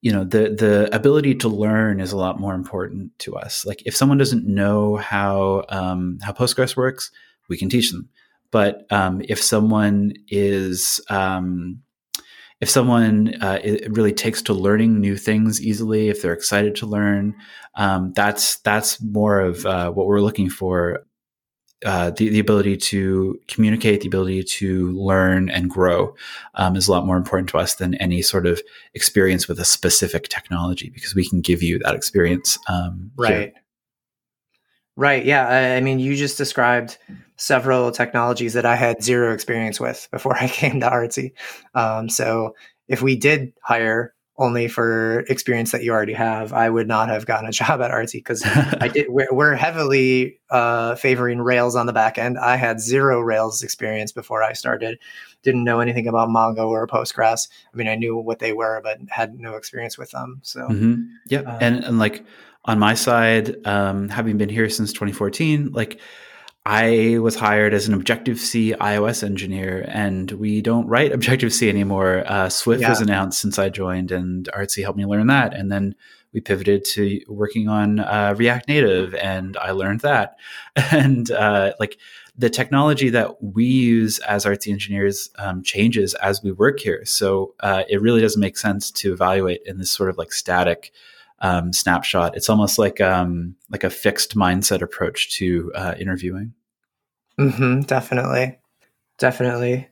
you 0.00 0.10
know 0.12 0.24
the 0.24 0.54
the 0.58 0.88
ability 0.94 1.34
to 1.34 1.48
learn 1.48 2.00
is 2.00 2.12
a 2.12 2.16
lot 2.16 2.40
more 2.40 2.54
important 2.54 3.18
to 3.18 3.36
us. 3.36 3.66
Like 3.66 3.82
if 3.84 3.94
someone 3.94 4.18
doesn't 4.18 4.46
know 4.46 4.96
how 4.96 5.64
um, 5.68 6.18
how 6.22 6.32
postgres 6.32 6.76
works 6.76 7.10
we 7.48 7.58
can 7.58 7.68
teach 7.68 7.90
them. 7.90 8.08
But 8.50 8.86
um, 8.90 9.22
if 9.28 9.42
someone 9.42 10.14
is 10.28 11.00
um, 11.10 11.82
if 12.60 12.68
someone 12.68 13.34
uh, 13.40 13.58
really 13.88 14.12
takes 14.12 14.42
to 14.42 14.52
learning 14.52 15.00
new 15.00 15.16
things 15.16 15.62
easily, 15.62 16.08
if 16.08 16.20
they're 16.20 16.32
excited 16.32 16.74
to 16.76 16.86
learn, 16.86 17.34
um, 17.76 18.12
that's 18.14 18.56
that's 18.58 19.00
more 19.02 19.40
of 19.40 19.64
uh, 19.64 19.90
what 19.90 20.06
we're 20.06 20.20
looking 20.20 20.50
for. 20.50 21.04
Uh, 21.82 22.10
the, 22.10 22.28
the 22.28 22.38
ability 22.38 22.76
to 22.76 23.40
communicate, 23.48 24.02
the 24.02 24.06
ability 24.06 24.42
to 24.42 24.92
learn 24.92 25.48
and 25.48 25.70
grow 25.70 26.14
um, 26.56 26.76
is 26.76 26.88
a 26.88 26.92
lot 26.92 27.06
more 27.06 27.16
important 27.16 27.48
to 27.48 27.56
us 27.56 27.76
than 27.76 27.94
any 27.94 28.20
sort 28.20 28.46
of 28.46 28.60
experience 28.92 29.48
with 29.48 29.58
a 29.58 29.64
specific 29.64 30.28
technology 30.28 30.90
because 30.90 31.14
we 31.14 31.26
can 31.26 31.40
give 31.40 31.62
you 31.62 31.78
that 31.78 31.94
experience. 31.94 32.58
Um, 32.68 33.10
right. 33.16 33.32
Here. 33.32 33.52
Right. 34.94 35.24
Yeah. 35.24 35.48
I, 35.48 35.76
I 35.76 35.80
mean, 35.80 36.00
you 36.00 36.16
just 36.16 36.36
described 36.36 36.98
several 37.40 37.90
technologies 37.90 38.52
that 38.52 38.66
I 38.66 38.76
had 38.76 39.02
zero 39.02 39.32
experience 39.32 39.80
with 39.80 40.08
before 40.12 40.36
I 40.40 40.46
came 40.46 40.80
to 40.80 40.88
Artsy. 40.88 41.32
Um, 41.74 42.08
so 42.08 42.54
if 42.86 43.02
we 43.02 43.16
did 43.16 43.52
hire 43.62 44.14
only 44.36 44.68
for 44.68 45.20
experience 45.20 45.72
that 45.72 45.82
you 45.82 45.92
already 45.92 46.14
have, 46.14 46.52
I 46.54 46.70
would 46.70 46.88
not 46.88 47.08
have 47.08 47.26
gotten 47.26 47.48
a 47.48 47.52
job 47.60 47.80
at 47.80 47.90
Artsy 47.90 48.14
because 48.14 48.42
I 48.44 48.88
did. 48.88 49.06
We're, 49.10 49.28
we're 49.32 49.54
heavily 49.54 50.38
uh, 50.50 50.94
favoring 50.94 51.40
Rails 51.40 51.76
on 51.76 51.86
the 51.86 51.92
back 51.92 52.16
end. 52.16 52.38
I 52.38 52.56
had 52.56 52.80
zero 52.80 53.20
Rails 53.20 53.62
experience 53.62 54.12
before 54.12 54.42
I 54.42 54.52
started. 54.52 54.98
Didn't 55.42 55.64
know 55.64 55.80
anything 55.80 56.06
about 56.06 56.28
Mongo 56.28 56.68
or 56.68 56.86
Postgres. 56.86 57.48
I 57.72 57.76
mean, 57.76 57.88
I 57.88 57.96
knew 57.96 58.16
what 58.16 58.38
they 58.38 58.52
were, 58.52 58.80
but 58.82 58.98
had 59.08 59.38
no 59.38 59.56
experience 59.56 59.98
with 59.98 60.10
them. 60.10 60.40
So, 60.42 60.60
mm-hmm. 60.60 61.02
yeah, 61.28 61.40
uh, 61.40 61.58
and 61.60 61.84
and 61.84 61.98
like 61.98 62.24
on 62.64 62.78
my 62.78 62.94
side, 62.94 63.66
um, 63.66 64.08
having 64.08 64.38
been 64.38 64.50
here 64.50 64.68
since 64.68 64.92
2014, 64.92 65.72
like 65.72 66.00
I 66.72 67.18
was 67.18 67.34
hired 67.34 67.74
as 67.74 67.88
an 67.88 67.94
Objective 67.94 68.38
C 68.38 68.74
iOS 68.80 69.24
engineer, 69.24 69.84
and 69.88 70.30
we 70.30 70.62
don't 70.62 70.86
write 70.86 71.10
Objective 71.10 71.52
C 71.52 71.68
anymore. 71.68 72.22
Uh, 72.24 72.48
Swift 72.48 72.82
yeah. 72.82 72.90
was 72.90 73.00
announced 73.00 73.40
since 73.40 73.58
I 73.58 73.70
joined, 73.70 74.12
and 74.12 74.48
Artsy 74.54 74.84
helped 74.84 74.96
me 74.96 75.04
learn 75.04 75.26
that. 75.26 75.52
And 75.52 75.72
then 75.72 75.96
we 76.32 76.40
pivoted 76.40 76.84
to 76.84 77.22
working 77.26 77.68
on 77.68 77.98
uh, 77.98 78.36
React 78.38 78.68
Native, 78.68 79.14
and 79.16 79.56
I 79.56 79.72
learned 79.72 80.02
that. 80.02 80.36
And 80.92 81.28
uh, 81.32 81.72
like 81.80 81.98
the 82.38 82.48
technology 82.48 83.10
that 83.10 83.42
we 83.42 83.64
use 83.64 84.20
as 84.20 84.44
Artsy 84.44 84.70
engineers 84.70 85.28
um, 85.38 85.64
changes 85.64 86.14
as 86.14 86.40
we 86.40 86.52
work 86.52 86.78
here. 86.78 87.04
So 87.04 87.54
uh, 87.58 87.82
it 87.88 88.00
really 88.00 88.20
doesn't 88.20 88.40
make 88.40 88.56
sense 88.56 88.92
to 88.92 89.12
evaluate 89.12 89.62
in 89.66 89.78
this 89.78 89.90
sort 89.90 90.08
of 90.08 90.18
like 90.18 90.30
static 90.30 90.92
um, 91.40 91.72
snapshot. 91.72 92.36
It's 92.36 92.48
almost 92.48 92.78
like 92.78 93.00
um, 93.00 93.56
like 93.70 93.82
a 93.82 93.90
fixed 93.90 94.36
mindset 94.36 94.82
approach 94.82 95.32
to 95.38 95.72
uh, 95.74 95.94
interviewing. 95.98 96.54
Mm-hmm, 97.40 97.80
definitely, 97.82 98.58
definitely. 99.18 99.88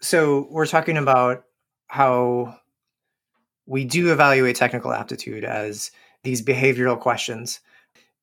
So 0.00 0.48
we're 0.50 0.66
talking 0.66 0.96
about 0.96 1.44
how 1.88 2.56
we 3.66 3.84
do 3.84 4.12
evaluate 4.12 4.56
technical 4.56 4.92
aptitude 4.92 5.44
as 5.44 5.90
these 6.22 6.42
behavioral 6.42 6.98
questions. 6.98 7.60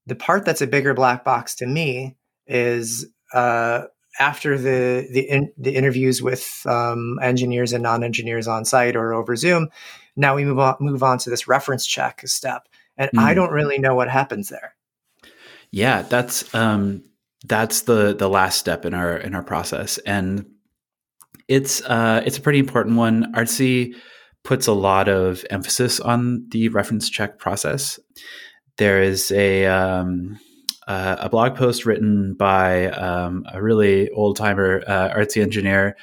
The 0.08 0.16
part 0.16 0.44
that's 0.44 0.62
a 0.62 0.68
bigger 0.68 0.94
black 0.94 1.24
box 1.24 1.54
to 1.56 1.68
me 1.68 2.16
is 2.48 3.06
uh, 3.34 3.84
after 4.20 4.58
the 4.58 5.08
the, 5.12 5.22
in, 5.22 5.54
the 5.58 5.76
interviews 5.76 6.22
with 6.22 6.64
um, 6.66 7.20
engineers 7.22 7.74
and 7.74 7.84
non-engineers 7.84 8.48
on 8.48 8.66
site 8.66 8.96
or 8.96 9.14
over 9.14 9.36
Zoom, 9.36 9.70
now 10.16 10.36
we 10.36 10.46
move 10.46 10.60
on 10.60 10.78
move 10.80 11.04
on 11.04 11.20
to 11.20 11.30
this 11.30 11.48
reference 11.48 11.86
check 11.86 12.22
step, 12.26 12.68
and 12.98 13.12
mm. 13.12 13.20
I 13.20 13.34
don't 13.34 13.52
really 13.52 13.78
know 13.78 13.94
what 13.94 14.10
happens 14.10 14.50
there. 14.50 14.77
Yeah, 15.72 16.02
that's 16.04 16.54
um, 16.56 17.04
that's 17.46 17.82
the 17.82 18.16
the 18.16 18.30
last 18.30 18.58
step 18.58 18.86
in 18.86 18.94
our 18.94 19.18
in 19.18 19.36
our 19.36 19.44
process, 19.44 19.98
and 20.00 20.46
it's 21.48 21.82
uh, 21.82 22.22
it's 22.26 22.38
a 22.38 22.42
pretty 22.42 22.60
important 22.60 22.98
one. 22.98 23.34
Artsy 23.34 23.96
puts 24.44 24.68
a 24.68 24.74
lot 24.74 25.10
of 25.10 25.46
emphasis 25.50 26.00
on 26.00 26.48
the 26.50 26.70
reference 26.70 27.10
check 27.10 27.38
process 27.38 28.00
there 28.78 29.02
is 29.02 29.32
a 29.32 29.66
um, 29.66 30.40
uh, 30.88 31.18
a 31.20 31.30
blog 31.30 31.56
post 31.56 31.86
written 31.86 32.34
by 32.34 32.88
um, 32.92 33.46
a 33.52 33.62
really 33.62 34.10
old 34.12 34.38
timer 34.38 34.84
uh, 34.88 35.10
artsy 35.14 35.42
engineer 35.42 35.98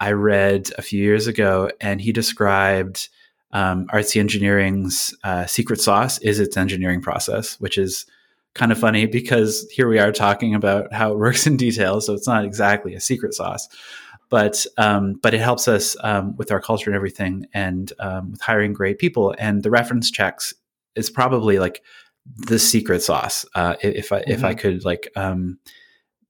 I 0.00 0.12
read 0.12 0.70
a 0.76 0.82
few 0.82 1.02
years 1.02 1.26
ago, 1.28 1.70
and 1.80 2.00
he 2.00 2.12
described 2.12 3.08
um, 3.52 3.86
artsy 3.88 4.20
engineering's 4.20 5.14
uh, 5.22 5.46
secret 5.46 5.80
sauce 5.80 6.18
is 6.18 6.40
its 6.40 6.56
engineering 6.56 7.00
process, 7.00 7.60
which 7.60 7.78
is 7.78 8.06
kind 8.54 8.72
of 8.72 8.78
funny 8.78 9.06
because 9.06 9.68
here 9.70 9.88
we 9.88 9.98
are 9.98 10.12
talking 10.12 10.54
about 10.54 10.92
how 10.92 11.12
it 11.12 11.18
works 11.18 11.46
in 11.46 11.56
detail, 11.56 12.00
so 12.00 12.14
it's 12.14 12.26
not 12.26 12.44
exactly 12.44 12.94
a 12.94 13.00
secret 13.00 13.34
sauce. 13.34 13.68
But 14.30 14.66
um, 14.78 15.14
but 15.22 15.34
it 15.34 15.40
helps 15.40 15.68
us 15.68 15.96
um, 16.02 16.34
with 16.36 16.50
our 16.50 16.60
culture 16.60 16.90
and 16.90 16.96
everything, 16.96 17.46
and 17.52 17.92
um, 17.98 18.32
with 18.32 18.40
hiring 18.40 18.72
great 18.72 18.98
people. 18.98 19.34
And 19.38 19.62
the 19.62 19.70
reference 19.70 20.10
checks 20.10 20.54
is 20.96 21.10
probably 21.10 21.58
like 21.58 21.82
the 22.46 22.58
secret 22.58 23.02
sauce. 23.02 23.44
Uh, 23.54 23.76
if 23.82 24.12
I 24.12 24.20
mm-hmm. 24.20 24.30
if 24.30 24.42
I 24.42 24.54
could 24.54 24.84
like 24.84 25.10
um, 25.14 25.58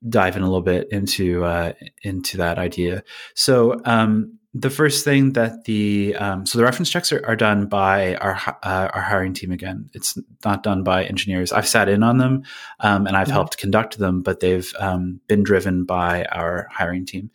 dive 0.08 0.36
in 0.36 0.42
a 0.42 0.46
little 0.46 0.62
bit 0.62 0.88
into 0.90 1.44
uh, 1.44 1.72
into 2.02 2.36
that 2.38 2.58
idea. 2.58 3.04
So 3.34 3.80
um, 3.84 4.38
the 4.56 4.70
first 4.70 5.04
thing 5.04 5.32
that 5.32 5.64
the 5.64 6.14
um, 6.16 6.46
so 6.46 6.56
the 6.56 6.64
reference 6.64 6.88
checks 6.88 7.12
are, 7.12 7.26
are 7.26 7.34
done 7.34 7.66
by 7.66 8.14
our 8.16 8.38
uh, 8.62 8.88
our 8.94 9.02
hiring 9.02 9.34
team 9.34 9.50
again. 9.50 9.90
It's 9.92 10.16
not 10.44 10.62
done 10.62 10.84
by 10.84 11.04
engineers. 11.04 11.52
I've 11.52 11.66
sat 11.66 11.88
in 11.88 12.04
on 12.04 12.18
them 12.18 12.44
um, 12.78 13.08
and 13.08 13.16
I've 13.16 13.26
mm-hmm. 13.26 13.34
helped 13.34 13.58
conduct 13.58 13.98
them, 13.98 14.22
but 14.22 14.38
they've 14.38 14.72
um, 14.78 15.20
been 15.26 15.42
driven 15.42 15.84
by 15.84 16.24
our 16.26 16.68
hiring 16.70 17.04
team. 17.04 17.30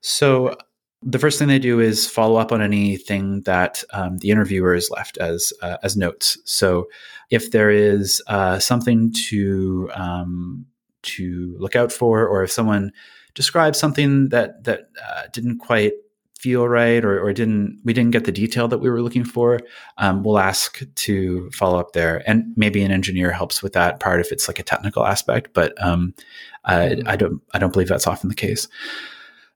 So 0.00 0.56
the 1.02 1.20
first 1.20 1.38
thing 1.38 1.46
they 1.46 1.60
do 1.60 1.78
is 1.78 2.10
follow 2.10 2.36
up 2.36 2.50
on 2.50 2.60
anything 2.60 3.42
that 3.42 3.84
um, 3.92 4.18
the 4.18 4.30
interviewer 4.30 4.74
has 4.74 4.90
left 4.90 5.18
as 5.18 5.52
uh, 5.62 5.76
as 5.84 5.96
notes. 5.96 6.36
So 6.44 6.88
if 7.30 7.52
there 7.52 7.70
is 7.70 8.20
uh, 8.26 8.58
something 8.58 9.12
to 9.28 9.88
um, 9.94 10.66
to 11.02 11.54
look 11.60 11.76
out 11.76 11.92
for, 11.92 12.26
or 12.26 12.42
if 12.42 12.50
someone 12.50 12.90
describes 13.34 13.78
something 13.78 14.30
that 14.30 14.64
that 14.64 14.88
uh, 15.00 15.28
didn't 15.32 15.58
quite 15.58 15.92
feel 16.46 16.68
right 16.68 17.04
or, 17.04 17.20
or 17.20 17.32
didn't 17.32 17.80
we 17.82 17.92
didn't 17.92 18.12
get 18.12 18.24
the 18.24 18.30
detail 18.30 18.68
that 18.68 18.78
we 18.78 18.88
were 18.88 19.02
looking 19.02 19.24
for 19.24 19.58
um, 19.98 20.22
we'll 20.22 20.38
ask 20.38 20.80
to 20.94 21.50
follow 21.50 21.80
up 21.80 21.92
there. 21.92 22.22
And 22.24 22.52
maybe 22.54 22.84
an 22.84 22.92
engineer 22.92 23.32
helps 23.32 23.64
with 23.64 23.72
that 23.72 23.98
part 23.98 24.20
if 24.20 24.30
it's 24.30 24.46
like 24.46 24.60
a 24.60 24.62
technical 24.62 25.04
aspect 25.04 25.50
but 25.54 25.74
um, 25.82 26.14
I, 26.64 27.02
I, 27.04 27.16
don't 27.16 27.42
i 27.52 27.58
don't 27.58 27.72
believe 27.72 27.88
that's 27.88 28.06
often 28.06 28.28
the 28.28 28.36
case. 28.36 28.68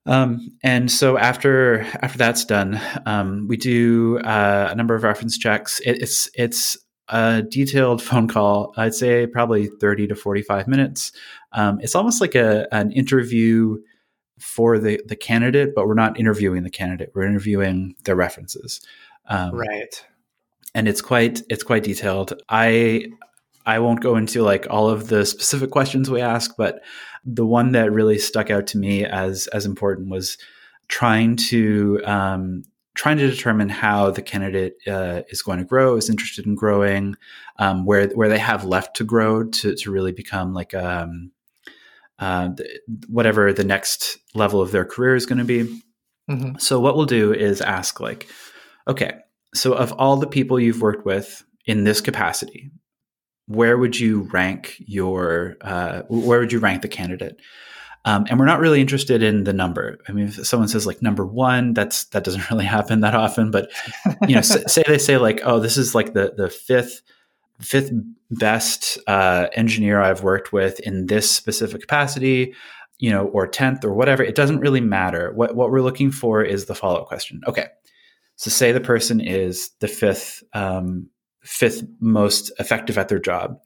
Um, 0.04 0.50
and 0.64 0.90
so 0.90 1.16
after 1.16 1.86
after 2.02 2.18
that's 2.18 2.44
done 2.44 2.80
um, 3.06 3.46
we 3.46 3.56
do 3.56 4.18
uh, 4.24 4.68
a 4.72 4.74
number 4.74 4.96
of 4.96 5.04
reference 5.04 5.38
checks. 5.38 5.78
It, 5.86 6.02
it's 6.02 6.28
it's 6.34 6.76
a 7.08 7.42
detailed 7.42 8.00
phone 8.00 8.28
call 8.28 8.72
i'd 8.76 8.94
say 8.94 9.26
probably 9.26 9.68
30 9.80 10.08
to 10.08 10.16
45 10.16 10.66
minutes. 10.66 11.12
Um, 11.52 11.78
it's 11.82 11.94
almost 11.94 12.20
like 12.20 12.34
a 12.34 12.66
an 12.74 12.90
interview 12.90 13.78
for 14.40 14.78
the 14.78 15.00
the 15.06 15.16
candidate, 15.16 15.74
but 15.74 15.86
we're 15.86 15.94
not 15.94 16.18
interviewing 16.18 16.62
the 16.62 16.70
candidate. 16.70 17.12
We're 17.14 17.26
interviewing 17.26 17.94
their 18.04 18.16
references. 18.16 18.80
Um, 19.26 19.54
right. 19.54 20.04
And 20.74 20.88
it's 20.88 21.02
quite 21.02 21.42
it's 21.48 21.62
quite 21.62 21.82
detailed. 21.82 22.32
I 22.48 23.06
I 23.66 23.78
won't 23.78 24.00
go 24.00 24.16
into 24.16 24.42
like 24.42 24.66
all 24.70 24.88
of 24.88 25.08
the 25.08 25.24
specific 25.26 25.70
questions 25.70 26.10
we 26.10 26.20
ask, 26.20 26.56
but 26.56 26.82
the 27.24 27.46
one 27.46 27.72
that 27.72 27.92
really 27.92 28.18
stuck 28.18 28.50
out 28.50 28.66
to 28.68 28.78
me 28.78 29.04
as 29.04 29.46
as 29.48 29.66
important 29.66 30.08
was 30.10 30.38
trying 30.88 31.36
to 31.36 32.00
um, 32.04 32.64
trying 32.94 33.18
to 33.18 33.30
determine 33.30 33.68
how 33.68 34.10
the 34.10 34.22
candidate 34.22 34.76
uh, 34.86 35.22
is 35.28 35.42
going 35.42 35.58
to 35.58 35.64
grow, 35.64 35.96
is 35.96 36.10
interested 36.10 36.46
in 36.46 36.54
growing, 36.54 37.16
um, 37.58 37.84
where 37.84 38.08
where 38.08 38.28
they 38.28 38.38
have 38.38 38.64
left 38.64 38.96
to 38.96 39.04
grow 39.04 39.44
to 39.44 39.74
to 39.74 39.90
really 39.90 40.12
become 40.12 40.54
like 40.54 40.74
um, 40.74 41.30
uh, 42.20 42.50
whatever 43.08 43.52
the 43.52 43.64
next 43.64 44.18
level 44.34 44.60
of 44.60 44.70
their 44.70 44.84
career 44.84 45.14
is 45.14 45.26
going 45.26 45.38
to 45.38 45.44
be. 45.44 45.82
Mm-hmm. 46.30 46.58
So 46.58 46.78
what 46.78 46.96
we'll 46.96 47.06
do 47.06 47.32
is 47.32 47.60
ask 47.60 47.98
like, 47.98 48.28
okay, 48.86 49.14
so 49.54 49.72
of 49.72 49.92
all 49.92 50.16
the 50.16 50.26
people 50.26 50.60
you've 50.60 50.82
worked 50.82 51.04
with 51.04 51.42
in 51.66 51.84
this 51.84 52.00
capacity, 52.00 52.70
where 53.46 53.76
would 53.76 53.98
you 53.98 54.28
rank 54.32 54.76
your 54.78 55.56
uh, 55.62 56.02
where 56.08 56.38
would 56.38 56.52
you 56.52 56.60
rank 56.60 56.82
the 56.82 56.88
candidate? 56.88 57.40
Um, 58.04 58.26
and 58.30 58.38
we're 58.38 58.46
not 58.46 58.60
really 58.60 58.80
interested 58.80 59.22
in 59.22 59.44
the 59.44 59.52
number. 59.52 59.98
I 60.08 60.12
mean, 60.12 60.28
if 60.28 60.46
someone 60.46 60.68
says 60.68 60.86
like 60.86 61.02
number 61.02 61.26
one, 61.26 61.74
that's 61.74 62.04
that 62.06 62.24
doesn't 62.24 62.48
really 62.50 62.64
happen 62.64 63.00
that 63.00 63.14
often. 63.14 63.50
But 63.50 63.70
you 64.28 64.36
know, 64.36 64.40
say, 64.42 64.62
say 64.66 64.82
they 64.86 64.98
say 64.98 65.16
like, 65.16 65.40
oh, 65.44 65.58
this 65.58 65.76
is 65.76 65.94
like 65.94 66.12
the 66.12 66.32
the 66.36 66.48
fifth 66.48 67.02
fifth 67.60 67.92
best 68.30 68.98
uh, 69.06 69.48
engineer 69.54 70.00
I've 70.00 70.22
worked 70.22 70.52
with 70.52 70.80
in 70.80 71.06
this 71.06 71.30
specific 71.30 71.82
capacity, 71.82 72.54
you 72.98 73.10
know, 73.10 73.26
or 73.26 73.48
10th 73.48 73.84
or 73.84 73.92
whatever. 73.92 74.22
It 74.22 74.34
doesn't 74.34 74.60
really 74.60 74.80
matter. 74.80 75.32
What, 75.32 75.54
what 75.54 75.70
we're 75.70 75.82
looking 75.82 76.10
for 76.10 76.42
is 76.42 76.66
the 76.66 76.74
follow 76.74 77.00
up 77.00 77.08
question. 77.08 77.40
Okay. 77.46 77.66
So 78.36 78.50
say 78.50 78.72
the 78.72 78.80
person 78.80 79.20
is 79.20 79.70
the 79.80 79.88
fifth, 79.88 80.42
um, 80.54 81.08
fifth 81.42 81.82
most 82.00 82.52
effective 82.58 82.96
at 82.96 83.08
their 83.08 83.18
job. 83.18 83.58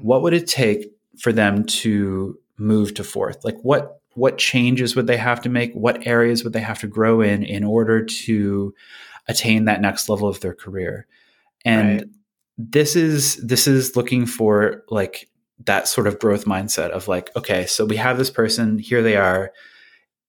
What 0.00 0.22
would 0.22 0.32
it 0.32 0.46
take 0.46 0.90
for 1.18 1.32
them 1.32 1.64
to 1.64 2.38
move 2.58 2.94
to 2.94 3.04
fourth? 3.04 3.44
Like 3.44 3.58
what, 3.62 4.00
what 4.14 4.38
changes 4.38 4.96
would 4.96 5.06
they 5.06 5.18
have 5.18 5.42
to 5.42 5.48
make? 5.48 5.72
What 5.74 6.06
areas 6.06 6.44
would 6.44 6.54
they 6.54 6.60
have 6.60 6.78
to 6.80 6.86
grow 6.86 7.20
in 7.20 7.42
in 7.42 7.64
order 7.64 8.04
to 8.04 8.74
attain 9.28 9.66
that 9.66 9.80
next 9.82 10.08
level 10.08 10.28
of 10.28 10.40
their 10.40 10.54
career? 10.54 11.06
And 11.64 12.00
right 12.00 12.08
this 12.58 12.96
is 12.96 13.36
this 13.36 13.66
is 13.66 13.96
looking 13.96 14.26
for 14.26 14.84
like 14.88 15.28
that 15.64 15.88
sort 15.88 16.06
of 16.06 16.18
growth 16.18 16.44
mindset 16.44 16.90
of 16.90 17.08
like 17.08 17.34
okay 17.36 17.66
so 17.66 17.84
we 17.84 17.96
have 17.96 18.18
this 18.18 18.30
person 18.30 18.78
here 18.78 19.02
they 19.02 19.16
are. 19.16 19.52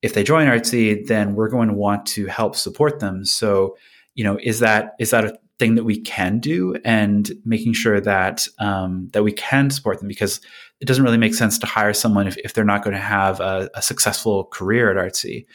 If 0.01 0.13
they 0.13 0.23
join 0.23 0.47
artsy 0.47 1.05
then 1.05 1.35
we're 1.35 1.49
going 1.49 1.69
to 1.69 1.73
want 1.73 2.05
to 2.07 2.27
help 2.27 2.55
support 2.55 2.99
them. 2.99 3.25
So 3.25 3.77
you 4.15 4.23
know 4.23 4.37
is 4.41 4.59
that 4.59 4.95
is 4.99 5.11
that 5.11 5.25
a 5.25 5.37
thing 5.59 5.75
that 5.75 5.83
we 5.83 5.99
can 5.99 6.39
do? 6.39 6.75
And 6.85 7.31
making 7.45 7.73
sure 7.73 7.99
that 8.01 8.47
um, 8.59 9.09
that 9.13 9.23
we 9.23 9.31
can 9.31 9.69
support 9.69 9.99
them 9.99 10.07
because 10.07 10.39
it 10.79 10.85
doesn't 10.85 11.03
really 11.03 11.17
make 11.17 11.33
sense 11.33 11.57
to 11.59 11.65
hire 11.65 11.93
someone 11.93 12.27
if, 12.27 12.37
if 12.37 12.53
they're 12.53 12.63
not 12.63 12.83
going 12.83 12.95
to 12.95 13.01
have 13.01 13.39
a, 13.39 13.69
a 13.73 13.81
successful 13.81 14.45
career 14.45 14.91
at 14.91 14.97
artsy. 14.97 15.45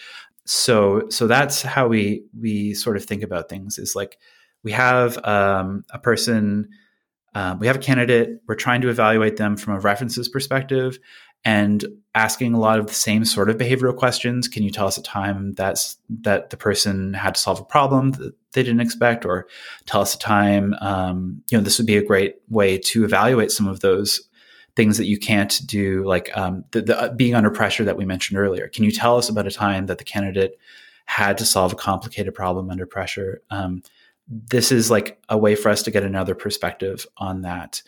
So 0.44 1.08
so 1.08 1.26
that's 1.26 1.62
how 1.62 1.86
we 1.86 2.24
we 2.38 2.74
sort 2.74 2.96
of 2.96 3.04
think 3.04 3.22
about 3.22 3.48
things 3.48 3.78
is 3.78 3.94
like 3.94 4.18
we 4.62 4.72
have 4.72 5.18
um, 5.24 5.84
a 5.90 5.98
person, 5.98 6.68
uh, 7.34 7.56
we 7.58 7.66
have 7.66 7.76
a 7.76 7.80
candidate, 7.80 8.40
we're 8.46 8.54
trying 8.54 8.80
to 8.82 8.88
evaluate 8.88 9.36
them 9.36 9.56
from 9.56 9.74
a 9.74 9.80
references 9.80 10.28
perspective 10.28 10.98
and 11.44 11.84
asking 12.14 12.54
a 12.54 12.60
lot 12.60 12.78
of 12.78 12.86
the 12.86 12.94
same 12.94 13.24
sort 13.24 13.50
of 13.50 13.56
behavioral 13.56 13.96
questions. 13.96 14.46
Can 14.46 14.62
you 14.62 14.70
tell 14.70 14.86
us 14.86 14.96
a 14.96 15.02
time 15.02 15.54
that's 15.54 15.96
that 16.08 16.50
the 16.50 16.56
person 16.56 17.14
had 17.14 17.34
to 17.34 17.40
solve 17.40 17.58
a 17.58 17.64
problem 17.64 18.12
that 18.12 18.34
they 18.52 18.62
didn't 18.62 18.80
expect, 18.80 19.24
or 19.24 19.48
tell 19.86 20.02
us 20.02 20.14
a 20.14 20.18
time? 20.18 20.74
Um, 20.80 21.42
you 21.50 21.58
know, 21.58 21.64
this 21.64 21.78
would 21.78 21.86
be 21.86 21.96
a 21.96 22.04
great 22.04 22.36
way 22.48 22.78
to 22.78 23.04
evaluate 23.04 23.50
some 23.50 23.66
of 23.66 23.80
those 23.80 24.28
things 24.76 24.98
that 24.98 25.06
you 25.06 25.18
can't 25.18 25.60
do, 25.66 26.04
like 26.04 26.34
um, 26.36 26.64
the, 26.70 26.82
the 26.82 27.00
uh, 27.00 27.12
being 27.12 27.34
under 27.34 27.50
pressure 27.50 27.84
that 27.84 27.96
we 27.96 28.04
mentioned 28.04 28.38
earlier. 28.38 28.68
Can 28.68 28.84
you 28.84 28.92
tell 28.92 29.18
us 29.18 29.28
about 29.28 29.46
a 29.46 29.50
time 29.50 29.86
that 29.86 29.98
the 29.98 30.04
candidate 30.04 30.58
had 31.06 31.36
to 31.38 31.44
solve 31.44 31.72
a 31.72 31.76
complicated 31.76 32.34
problem 32.34 32.70
under 32.70 32.86
pressure? 32.86 33.42
Um, 33.50 33.82
this 34.28 34.72
is 34.72 34.90
like 34.90 35.22
a 35.28 35.36
way 35.36 35.54
for 35.54 35.68
us 35.68 35.82
to 35.82 35.90
get 35.90 36.02
another 36.02 36.34
perspective 36.34 37.06
on 37.16 37.42
that. 37.42 37.82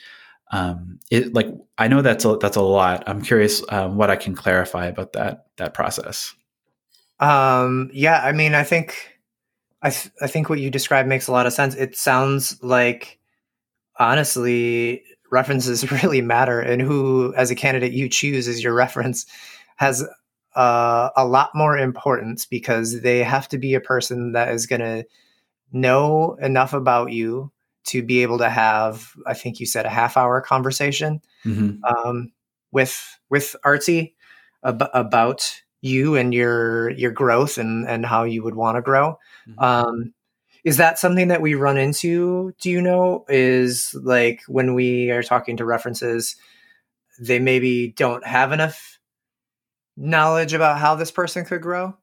Um, 0.52 1.00
it 1.10 1.34
like 1.34 1.48
I 1.78 1.88
know 1.88 2.02
that's 2.02 2.24
a, 2.24 2.36
that's 2.36 2.56
a 2.56 2.62
lot. 2.62 3.04
I'm 3.06 3.22
curious 3.22 3.62
um, 3.70 3.96
what 3.96 4.10
I 4.10 4.16
can 4.16 4.34
clarify 4.34 4.86
about 4.86 5.14
that 5.14 5.46
that 5.56 5.74
process. 5.74 6.34
Um, 7.20 7.90
yeah, 7.92 8.20
I 8.22 8.32
mean, 8.32 8.54
I 8.54 8.64
think 8.64 9.18
I 9.82 9.90
th- 9.90 10.12
I 10.20 10.26
think 10.26 10.48
what 10.48 10.60
you 10.60 10.70
described 10.70 11.08
makes 11.08 11.28
a 11.28 11.32
lot 11.32 11.46
of 11.46 11.52
sense. 11.52 11.74
It 11.74 11.96
sounds 11.96 12.62
like 12.62 13.18
honestly 13.98 15.02
references 15.30 15.90
really 16.02 16.20
matter, 16.20 16.60
and 16.60 16.82
who 16.82 17.34
as 17.36 17.50
a 17.50 17.56
candidate 17.56 17.92
you 17.92 18.08
choose 18.08 18.46
as 18.46 18.62
your 18.62 18.74
reference 18.74 19.26
has 19.76 20.04
uh, 20.54 21.10
a 21.16 21.26
lot 21.26 21.50
more 21.54 21.76
importance 21.76 22.46
because 22.46 23.00
they 23.00 23.22
have 23.24 23.48
to 23.48 23.58
be 23.58 23.74
a 23.74 23.80
person 23.80 24.32
that 24.32 24.52
is 24.52 24.66
going 24.66 24.80
to 24.80 25.04
know 25.74 26.37
enough 26.40 26.72
about 26.72 27.12
you 27.12 27.50
to 27.84 28.02
be 28.02 28.22
able 28.22 28.38
to 28.38 28.48
have 28.48 29.12
i 29.26 29.34
think 29.34 29.60
you 29.60 29.66
said 29.66 29.84
a 29.87 29.90
half 29.90 30.16
hour 30.16 30.40
conversation 30.40 31.20
mm-hmm. 31.44 31.84
um, 31.84 32.32
with 32.72 33.18
with 33.28 33.56
artsy 33.64 34.14
ab- 34.64 34.90
about 34.94 35.62
you 35.80 36.16
and 36.16 36.32
your 36.32 36.90
your 36.90 37.10
growth 37.10 37.58
and 37.58 37.87
and 37.88 38.06
how 38.06 38.24
you 38.24 38.42
would 38.42 38.54
want 38.54 38.76
to 38.76 38.82
grow 38.82 39.18
mm-hmm. 39.48 39.62
um, 39.62 40.14
is 40.64 40.78
that 40.78 40.98
something 40.98 41.28
that 41.28 41.42
we 41.42 41.54
run 41.54 41.76
into 41.76 42.54
do 42.60 42.70
you 42.70 42.80
know 42.80 43.24
is 43.28 43.94
like 44.02 44.42
when 44.48 44.74
we 44.74 45.10
are 45.10 45.22
talking 45.22 45.56
to 45.56 45.64
references 45.64 46.37
they 47.18 47.38
maybe 47.38 47.88
don't 47.96 48.26
have 48.26 48.52
enough 48.52 48.98
knowledge 49.96 50.52
about 50.52 50.78
how 50.78 50.94
this 50.94 51.10
person 51.10 51.44
could 51.44 51.60
grow 51.60 51.96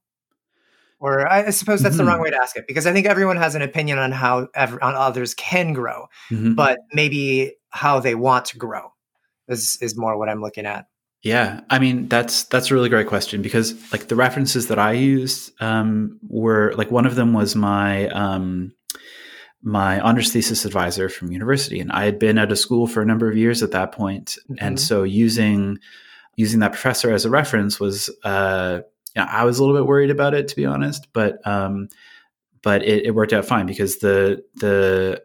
or 1.02 1.28
I 1.28 1.50
suppose 1.50 1.82
that's 1.82 1.96
mm-hmm. 1.96 1.98
the 1.98 2.04
wrong 2.06 2.18
mm-hmm. 2.18 2.26
way 2.26 2.30
to 2.30 2.38
ask 2.38 2.56
it 2.56 2.68
because 2.68 2.86
I 2.86 2.94
think 2.94 3.08
everyone 3.08 3.38
has 3.38 3.56
an 3.56 3.64
opinion 3.64 3.98
on 3.98 4.12
how 4.12 4.48
ever, 4.54 4.82
on 4.84 4.96
others 4.96 5.34
can 5.34 5.74
grow, 5.74 6.06
mm-hmm. 6.30 6.54
but 6.54 6.78
maybe 6.94 7.56
how 7.72 8.00
they 8.00 8.14
want 8.14 8.46
to 8.46 8.58
grow 8.58 8.94
is 9.48 9.80
is 9.82 9.98
more 9.98 10.18
what 10.18 10.30
I'm 10.30 10.42
looking 10.42 10.68
at. 10.68 10.86
Yeah, 11.24 11.62
I 11.72 11.80
mean 11.80 12.08
that's 12.08 12.44
that's 12.46 12.70
a 12.70 12.76
really 12.76 12.88
great 12.88 13.08
question 13.08 13.42
because 13.42 13.74
like 13.92 14.08
the 14.08 14.16
references 14.16 14.68
that 14.68 14.78
I 14.78 14.94
used 14.94 15.52
um, 15.60 16.20
were 16.30 16.74
like 16.78 16.92
one 16.92 17.08
of 17.08 17.16
them 17.16 17.34
was 17.34 17.56
my 17.56 18.08
um, 18.10 18.72
my 19.64 20.00
honors 20.00 20.32
thesis 20.32 20.66
advisor 20.66 21.10
from 21.10 21.32
university, 21.32 21.80
and 21.80 21.92
I 21.92 22.06
had 22.06 22.20
been 22.20 22.38
at 22.38 22.52
a 22.52 22.56
school 22.56 22.86
for 22.86 23.02
a 23.02 23.06
number 23.06 23.28
of 23.28 23.36
years 23.36 23.64
at 23.64 23.72
that 23.72 23.92
point, 23.92 24.38
mm-hmm. 24.44 24.56
and 24.60 24.80
so 24.80 25.02
using 25.02 25.80
using 26.36 26.60
that 26.60 26.74
professor 26.74 27.12
as 27.12 27.26
a 27.26 27.30
reference 27.30 27.80
was 27.80 28.10
uh, 28.24 28.82
you 29.16 29.22
know, 29.22 29.28
I 29.30 29.44
was 29.44 29.60
a 29.60 29.64
little 29.64 29.78
bit 29.78 29.88
worried 29.88 30.12
about 30.12 30.34
it 30.34 30.48
to 30.50 30.56
be 30.56 30.66
honest, 30.66 31.08
but 31.14 31.46
um, 31.48 31.90
but 32.62 32.84
it, 32.84 33.08
it 33.08 33.12
worked 33.16 33.34
out 33.34 33.46
fine 33.46 33.66
because 33.66 33.98
the 33.98 34.44
the 34.56 35.22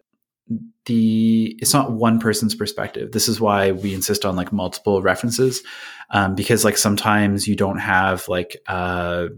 the 0.87 1.57
it's 1.59 1.75
not 1.75 1.92
one 1.92 2.18
person's 2.20 2.55
perspective. 2.55 3.12
This 3.12 3.29
is 3.29 3.40
why 3.40 3.72
we 3.72 3.94
insist 3.94 4.25
on 4.25 4.37
like 4.37 4.53
multiple 4.53 5.03
references 5.03 5.62
um, 6.11 6.35
because 6.35 6.64
like 6.64 6.77
sometimes 6.77 7.46
you 7.49 7.57
don't 7.57 7.79
have 7.79 8.29
like 8.29 8.57
uh, 8.68 9.29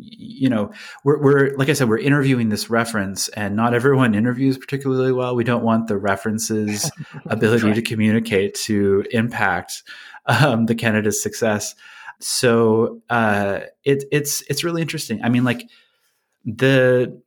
you 0.00 0.48
know 0.48 0.70
we're, 1.02 1.20
we're 1.20 1.56
like 1.56 1.68
i 1.68 1.72
said 1.72 1.88
we're 1.88 1.98
interviewing 1.98 2.50
this 2.50 2.70
reference 2.70 3.28
and 3.30 3.56
not 3.56 3.74
everyone 3.74 4.14
interviews 4.14 4.56
particularly 4.56 5.12
well. 5.12 5.34
We 5.34 5.44
don't 5.44 5.64
want 5.64 5.88
the 5.88 5.96
references 5.96 6.90
ability 7.26 7.66
right. 7.66 7.74
to 7.74 7.82
communicate 7.82 8.54
to 8.54 9.04
impact 9.10 9.82
um, 10.26 10.66
the 10.66 10.74
candidate's 10.74 11.22
success 11.22 11.74
so 12.20 13.00
uh, 13.10 13.60
it, 13.84 14.04
it's 14.10 14.42
it's 14.48 14.64
really 14.64 14.82
interesting 14.82 15.20
i 15.22 15.28
mean 15.28 15.44
like 15.44 15.68
the 16.44 17.20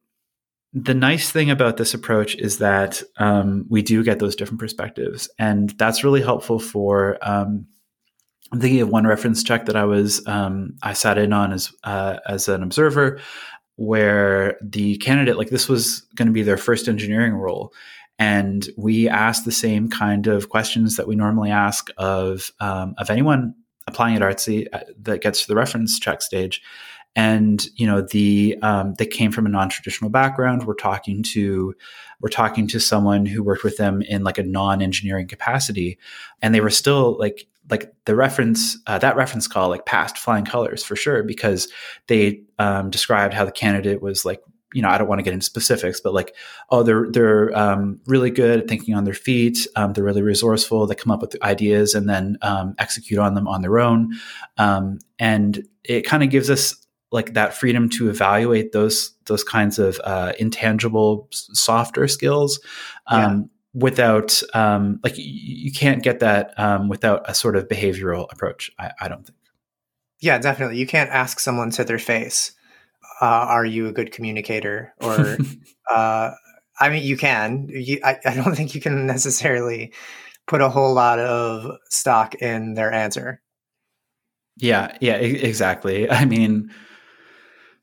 the 0.73 0.93
nice 0.93 1.29
thing 1.29 1.49
about 1.49 1.77
this 1.77 1.93
approach 1.93 2.35
is 2.35 2.59
that 2.59 3.03
um, 3.17 3.65
we 3.69 3.81
do 3.81 4.03
get 4.03 4.19
those 4.19 4.35
different 4.35 4.59
perspectives, 4.59 5.29
and 5.37 5.71
that's 5.71 6.03
really 6.03 6.21
helpful 6.21 6.59
for. 6.59 7.17
Um, 7.21 7.67
I'm 8.53 8.59
thinking 8.59 8.81
of 8.81 8.89
one 8.89 9.07
reference 9.07 9.43
check 9.43 9.65
that 9.65 9.75
I 9.75 9.85
was 9.85 10.25
um, 10.27 10.75
I 10.81 10.93
sat 10.93 11.17
in 11.17 11.33
on 11.33 11.51
as 11.51 11.73
uh, 11.83 12.19
as 12.25 12.47
an 12.47 12.63
observer, 12.63 13.19
where 13.75 14.57
the 14.61 14.97
candidate 14.97 15.37
like 15.37 15.49
this 15.49 15.67
was 15.67 16.01
going 16.15 16.27
to 16.27 16.33
be 16.33 16.43
their 16.43 16.57
first 16.57 16.87
engineering 16.87 17.33
role, 17.33 17.73
and 18.17 18.69
we 18.77 19.09
asked 19.09 19.43
the 19.43 19.51
same 19.51 19.89
kind 19.89 20.27
of 20.27 20.49
questions 20.49 20.95
that 20.95 21.07
we 21.07 21.15
normally 21.15 21.51
ask 21.51 21.89
of 21.97 22.51
um, 22.61 22.95
of 22.97 23.09
anyone 23.09 23.55
applying 23.87 24.15
at 24.15 24.21
Artsy 24.21 24.67
uh, 24.73 24.79
that 25.01 25.21
gets 25.21 25.41
to 25.41 25.47
the 25.47 25.55
reference 25.55 25.99
check 25.99 26.21
stage. 26.21 26.61
And 27.13 27.67
you 27.75 27.85
know 27.85 28.01
the 28.01 28.57
um, 28.61 28.93
they 28.93 29.05
came 29.05 29.31
from 29.31 29.45
a 29.45 29.49
non-traditional 29.49 30.09
background. 30.09 30.65
We're 30.65 30.75
talking 30.75 31.23
to 31.23 31.75
we're 32.21 32.29
talking 32.29 32.67
to 32.67 32.79
someone 32.79 33.25
who 33.25 33.43
worked 33.43 33.65
with 33.65 33.75
them 33.75 34.01
in 34.03 34.23
like 34.23 34.37
a 34.37 34.43
non-engineering 34.43 35.27
capacity. 35.27 35.97
And 36.41 36.55
they 36.55 36.61
were 36.61 36.69
still 36.69 37.17
like 37.17 37.47
like 37.69 37.93
the 38.05 38.15
reference 38.15 38.77
uh, 38.87 38.97
that 38.99 39.15
reference 39.15 39.47
call 39.47 39.69
like 39.69 39.85
passed 39.85 40.17
flying 40.17 40.45
colors 40.45 40.83
for 40.83 40.95
sure 40.95 41.23
because 41.23 41.67
they 42.07 42.41
um, 42.59 42.89
described 42.89 43.33
how 43.33 43.45
the 43.45 43.51
candidate 43.51 44.01
was 44.01 44.23
like 44.23 44.41
you 44.73 44.81
know 44.81 44.89
I 44.89 44.97
don't 44.97 45.07
want 45.07 45.19
to 45.19 45.23
get 45.23 45.33
into 45.33 45.45
specifics 45.45 45.99
but 45.99 46.13
like 46.13 46.35
oh 46.69 46.83
they're 46.83 47.07
they're 47.09 47.57
um, 47.57 47.99
really 48.05 48.29
good 48.29 48.59
at 48.59 48.67
thinking 48.67 48.95
on 48.95 49.03
their 49.03 49.13
feet 49.13 49.67
um, 49.75 49.93
they're 49.93 50.03
really 50.03 50.21
resourceful 50.21 50.87
they 50.87 50.95
come 50.95 51.11
up 51.11 51.21
with 51.21 51.41
ideas 51.41 51.95
and 51.95 52.09
then 52.09 52.37
um, 52.41 52.75
execute 52.79 53.19
on 53.19 53.33
them 53.33 53.47
on 53.47 53.61
their 53.61 53.79
own. 53.79 54.13
Um, 54.57 54.99
and 55.19 55.65
it 55.83 56.01
kind 56.01 56.23
of 56.23 56.29
gives 56.29 56.49
us 56.49 56.75
like 57.11 57.33
that 57.33 57.53
freedom 57.53 57.89
to 57.89 58.09
evaluate 58.09 58.71
those 58.71 59.13
those 59.25 59.43
kinds 59.43 59.79
of 59.79 59.99
uh, 60.03 60.33
intangible 60.39 61.27
softer 61.31 62.07
skills 62.07 62.59
um, 63.07 63.21
yeah. 63.21 63.39
without 63.73 64.41
um, 64.53 64.99
like 65.03 65.17
you, 65.17 65.25
you, 65.25 65.71
can't 65.71 66.03
get 66.03 66.19
that 66.19 66.57
um, 66.57 66.87
without 66.87 67.29
a 67.29 67.33
sort 67.33 67.55
of 67.55 67.67
behavioral 67.67 68.31
approach 68.31 68.71
I, 68.79 68.91
I, 69.01 69.07
don't 69.09 69.25
think. 69.25 69.37
Yeah 70.21 70.37
definitely. 70.37 70.77
You 70.77 70.87
can't 70.87 71.09
ask 71.09 71.39
someone 71.39 71.71
to 71.71 71.83
their 71.83 71.99
face 71.99 72.53
uh, 73.21 73.45
are 73.49 73.65
you 73.65 73.87
a 73.87 73.91
good 73.91 74.11
communicator? 74.11 74.93
Or 74.99 75.37
uh, 75.93 76.31
i 76.79 76.89
mean 76.89 77.03
you 77.03 77.17
can. 77.17 77.67
You, 77.69 77.99
I, 78.03 78.17
I 78.25 78.33
don't 78.33 78.55
think 78.57 78.75
you 78.75 78.81
can 78.81 79.05
necessarily 79.05 79.93
put 80.47 80.61
a 80.61 80.69
whole 80.69 80.93
lot 80.93 81.19
of 81.19 81.77
stock 81.89 82.35
in 82.35 82.73
their 82.73 82.91
answer. 82.91 83.41
Yeah 84.57 84.97
yeah 84.99 85.15
exactly. 85.15 86.09
I 86.21 86.25
mean 86.25 86.71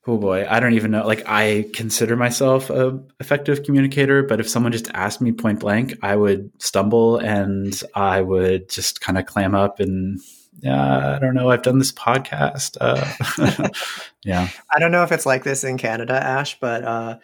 oh 0.07 0.17
boy, 0.17 0.45
I 0.49 0.59
don't 0.59 0.73
even 0.73 0.91
know. 0.91 1.05
Like 1.05 1.23
I 1.27 1.69
consider 1.73 2.15
myself 2.15 2.69
a 2.69 2.99
effective 3.19 3.63
communicator, 3.63 4.23
but 4.23 4.39
if 4.39 4.49
someone 4.49 4.71
just 4.71 4.89
asked 4.93 5.21
me 5.21 5.31
point 5.31 5.59
blank, 5.59 5.93
I 6.01 6.15
would 6.15 6.51
stumble 6.59 7.17
and 7.17 7.79
I 7.93 8.21
would 8.21 8.69
just 8.69 9.01
kind 9.01 9.17
of 9.19 9.27
clam 9.27 9.53
up 9.53 9.79
and 9.79 10.19
yeah, 10.61 11.15
I 11.15 11.19
don't 11.19 11.33
know. 11.33 11.49
I've 11.49 11.61
done 11.61 11.79
this 11.79 11.91
podcast. 11.91 12.77
Uh, 12.79 13.69
yeah. 14.23 14.49
I 14.73 14.79
don't 14.79 14.91
know 14.91 15.03
if 15.03 15.11
it's 15.11 15.25
like 15.25 15.43
this 15.43 15.63
in 15.63 15.77
Canada, 15.77 16.13
Ash, 16.13 16.59
but 16.59 16.83
uh, 16.83 17.19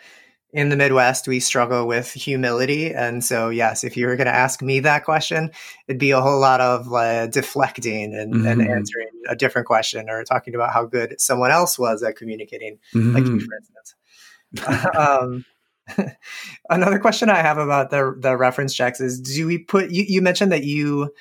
in 0.56 0.70
the 0.70 0.78
Midwest, 0.78 1.28
we 1.28 1.42
struggle 1.42 1.86
with 1.86 2.12
humility. 2.14 2.94
And 2.94 3.24
so, 3.24 3.50
yes, 3.50 3.84
if 3.84 3.98
you 3.98 4.08
were 4.08 4.16
going 4.16 4.28
to 4.28 4.36
ask 4.36 4.62
me 4.62 4.80
that 4.80 5.04
question, 5.04 5.52
it'd 5.88 6.00
be 6.00 6.12
a 6.12 6.22
whole 6.22 6.40
lot 6.40 6.62
of 6.62 6.92
uh, 6.94 7.28
deflecting 7.28 8.16
and, 8.16 8.34
mm-hmm. 8.34 8.48
and, 8.48 8.62
answering 8.62 9.10
a 9.28 9.36
different 9.36 9.68
question 9.68 10.10
or 10.10 10.24
talking 10.24 10.56
about 10.56 10.72
how 10.72 10.86
good 10.86 11.20
someone 11.20 11.52
else 11.52 11.78
was 11.78 12.04
at 12.04 12.16
communicating, 12.16 12.80
mm-hmm. 12.94 13.14
like 13.14 13.26
you, 13.26 13.40
for 13.40 13.56
instance. 13.58 14.96
um, 14.98 15.46
another 16.70 17.00
question 17.00 17.30
I 17.30 17.42
have 17.42 17.58
about 17.58 17.90
the, 17.90 18.16
the 18.18 18.38
reference 18.38 18.74
checks 18.74 19.02
is 19.02 19.20
do 19.20 19.46
we 19.46 19.58
put, 19.58 19.92
you, 19.92 20.06
you 20.08 20.22
mentioned 20.22 20.54
that 20.54 20.64
you, 20.64 21.14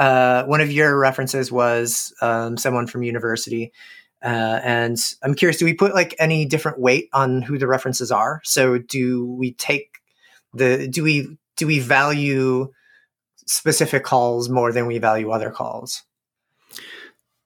uh, 0.00 0.44
one 0.46 0.62
of 0.62 0.72
your 0.72 0.98
references 0.98 1.52
was 1.52 2.14
um, 2.22 2.56
someone 2.56 2.86
from 2.86 3.02
university. 3.02 3.70
Uh, 4.22 4.58
and 4.64 4.98
I'm 5.22 5.34
curious, 5.34 5.58
do 5.58 5.66
we 5.66 5.74
put 5.74 5.94
like 5.94 6.14
any 6.18 6.46
different 6.46 6.80
weight 6.80 7.10
on 7.12 7.42
who 7.42 7.58
the 7.58 7.66
references 7.66 8.10
are? 8.10 8.40
So 8.42 8.78
do 8.78 9.26
we 9.26 9.52
take 9.52 9.98
the 10.54 10.88
do 10.88 11.02
we 11.02 11.36
do 11.56 11.66
we 11.66 11.80
value 11.80 12.72
specific 13.46 14.02
calls 14.02 14.48
more 14.48 14.72
than 14.72 14.86
we 14.86 14.96
value 14.96 15.30
other 15.32 15.50
calls? 15.50 16.02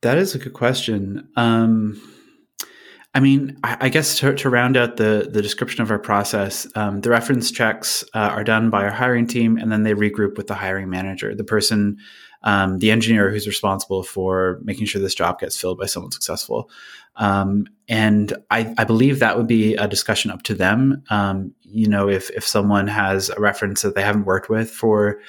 That 0.02 0.16
is 0.16 0.36
a 0.36 0.38
good 0.38 0.52
question. 0.52 1.28
Um, 1.34 2.00
I 3.14 3.20
mean, 3.20 3.58
I, 3.64 3.76
I 3.80 3.88
guess 3.88 4.18
to, 4.18 4.34
to, 4.34 4.50
round 4.50 4.76
out 4.76 4.96
the 4.96 5.28
the 5.30 5.42
description 5.42 5.82
of 5.82 5.90
our 5.90 5.98
process, 5.98 6.68
um, 6.76 7.00
the 7.00 7.10
reference 7.10 7.50
checks 7.50 8.04
uh, 8.14 8.18
are 8.18 8.44
done 8.44 8.70
by 8.70 8.84
our 8.84 8.92
hiring 8.92 9.26
team, 9.26 9.56
and 9.56 9.72
then 9.72 9.82
they 9.82 9.94
regroup 9.94 10.36
with 10.36 10.46
the 10.46 10.54
hiring 10.54 10.88
manager, 10.88 11.34
the 11.34 11.44
person 11.44 11.98
um, 12.44 12.78
the 12.78 12.90
engineer 12.90 13.30
who's 13.30 13.46
responsible 13.46 14.02
for 14.02 14.60
making 14.62 14.86
sure 14.86 15.00
this 15.00 15.14
job 15.14 15.40
gets 15.40 15.58
filled 15.58 15.78
by 15.78 15.86
someone 15.86 16.12
successful. 16.12 16.70
Um, 17.16 17.66
and 17.88 18.34
I, 18.50 18.74
I, 18.76 18.84
believe 18.84 19.18
that 19.18 19.36
would 19.36 19.46
be 19.46 19.74
a 19.76 19.88
discussion 19.88 20.30
up 20.30 20.42
to 20.44 20.54
them. 20.54 21.02
Um, 21.10 21.54
you 21.62 21.88
know, 21.88 22.08
if 22.08 22.28
if 22.30 22.46
someone 22.46 22.86
has 22.86 23.30
a 23.30 23.40
reference 23.40 23.82
that 23.82 23.94
they 23.94 24.02
haven't 24.02 24.26
worked 24.26 24.50
with 24.50 24.70
for 24.70 25.20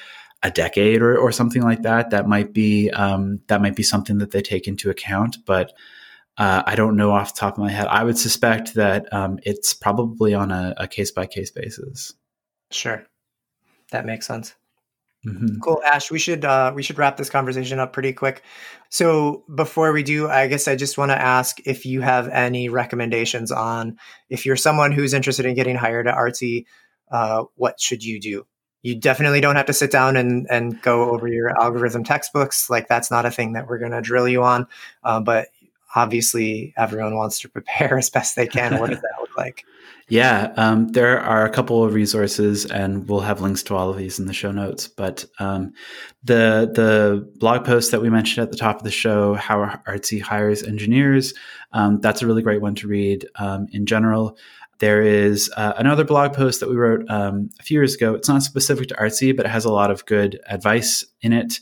a 0.42 0.50
decade 0.50 1.00
or, 1.00 1.16
or 1.16 1.32
something 1.32 1.62
like 1.62 1.82
that, 1.82 2.10
that 2.10 2.28
might 2.28 2.52
be 2.52 2.90
um, 2.90 3.40
that 3.46 3.62
might 3.62 3.76
be 3.76 3.82
something 3.82 4.18
that 4.18 4.32
they 4.32 4.42
take 4.42 4.68
into 4.68 4.90
account. 4.90 5.38
But 5.46 5.72
uh, 6.36 6.64
I 6.66 6.74
don't 6.74 6.96
know 6.96 7.12
off 7.12 7.34
the 7.34 7.40
top 7.40 7.54
of 7.54 7.64
my 7.64 7.70
head. 7.70 7.86
I 7.86 8.04
would 8.04 8.18
suspect 8.18 8.74
that 8.74 9.10
um, 9.12 9.38
it's 9.42 9.72
probably 9.72 10.34
on 10.34 10.50
a 10.50 10.86
case 10.86 11.12
by 11.12 11.26
case 11.26 11.50
basis. 11.50 12.12
Sure, 12.70 13.06
that 13.90 14.04
makes 14.04 14.26
sense. 14.26 14.54
Mm-hmm. 15.26 15.58
Cool, 15.60 15.82
Ash. 15.82 16.10
We 16.10 16.18
should 16.18 16.44
uh, 16.44 16.72
we 16.74 16.82
should 16.82 16.98
wrap 16.98 17.16
this 17.16 17.30
conversation 17.30 17.78
up 17.78 17.92
pretty 17.92 18.12
quick. 18.12 18.42
So 18.90 19.44
before 19.52 19.92
we 19.92 20.02
do, 20.02 20.28
I 20.28 20.46
guess 20.46 20.68
I 20.68 20.76
just 20.76 20.96
want 20.96 21.10
to 21.10 21.20
ask 21.20 21.58
if 21.66 21.84
you 21.84 22.00
have 22.00 22.28
any 22.28 22.68
recommendations 22.68 23.50
on 23.50 23.98
if 24.30 24.46
you're 24.46 24.56
someone 24.56 24.92
who's 24.92 25.14
interested 25.14 25.44
in 25.44 25.54
getting 25.54 25.74
hired 25.74 26.06
at 26.06 26.14
Artsy, 26.16 26.66
uh, 27.10 27.44
what 27.56 27.80
should 27.80 28.04
you 28.04 28.20
do? 28.20 28.46
You 28.82 28.94
definitely 28.94 29.40
don't 29.40 29.56
have 29.56 29.66
to 29.66 29.72
sit 29.72 29.90
down 29.90 30.16
and 30.16 30.46
and 30.48 30.80
go 30.80 31.10
over 31.10 31.26
your 31.26 31.50
algorithm 31.60 32.04
textbooks. 32.04 32.70
Like 32.70 32.86
that's 32.86 33.10
not 33.10 33.26
a 33.26 33.30
thing 33.32 33.54
that 33.54 33.66
we're 33.66 33.78
going 33.78 33.92
to 33.92 34.00
drill 34.00 34.28
you 34.28 34.44
on. 34.44 34.68
Uh, 35.02 35.18
but 35.18 35.48
obviously, 35.96 36.72
everyone 36.76 37.16
wants 37.16 37.40
to 37.40 37.48
prepare 37.48 37.98
as 37.98 38.10
best 38.10 38.36
they 38.36 38.46
can. 38.46 38.78
What 38.78 38.90
does 38.90 39.00
that 39.00 39.14
look 39.20 39.36
like? 39.36 39.64
Yeah, 40.08 40.52
um, 40.56 40.86
there 40.90 41.18
are 41.18 41.44
a 41.44 41.50
couple 41.50 41.82
of 41.82 41.92
resources, 41.92 42.64
and 42.64 43.08
we'll 43.08 43.22
have 43.22 43.40
links 43.40 43.64
to 43.64 43.74
all 43.74 43.90
of 43.90 43.96
these 43.96 44.20
in 44.20 44.26
the 44.26 44.32
show 44.32 44.52
notes. 44.52 44.86
But 44.86 45.24
um, 45.40 45.72
the 46.22 46.70
the 46.72 47.28
blog 47.40 47.64
post 47.64 47.90
that 47.90 48.00
we 48.00 48.08
mentioned 48.08 48.44
at 48.44 48.52
the 48.52 48.56
top 48.56 48.76
of 48.76 48.84
the 48.84 48.90
show, 48.92 49.34
how 49.34 49.80
Artsy 49.88 50.22
hires 50.22 50.62
engineers, 50.62 51.34
um, 51.72 52.00
that's 52.00 52.22
a 52.22 52.26
really 52.28 52.42
great 52.42 52.62
one 52.62 52.76
to 52.76 52.86
read. 52.86 53.26
Um, 53.34 53.66
in 53.72 53.84
general, 53.84 54.38
there 54.78 55.02
is 55.02 55.50
uh, 55.56 55.72
another 55.76 56.04
blog 56.04 56.34
post 56.34 56.60
that 56.60 56.68
we 56.68 56.76
wrote 56.76 57.08
um, 57.08 57.50
a 57.58 57.62
few 57.62 57.78
years 57.78 57.94
ago. 57.94 58.14
It's 58.14 58.28
not 58.28 58.42
specific 58.42 58.88
to 58.88 58.94
Artsy, 58.94 59.34
but 59.36 59.46
it 59.46 59.48
has 59.48 59.64
a 59.64 59.72
lot 59.72 59.90
of 59.90 60.04
good 60.06 60.40
advice 60.46 61.04
in 61.22 61.32
it. 61.32 61.60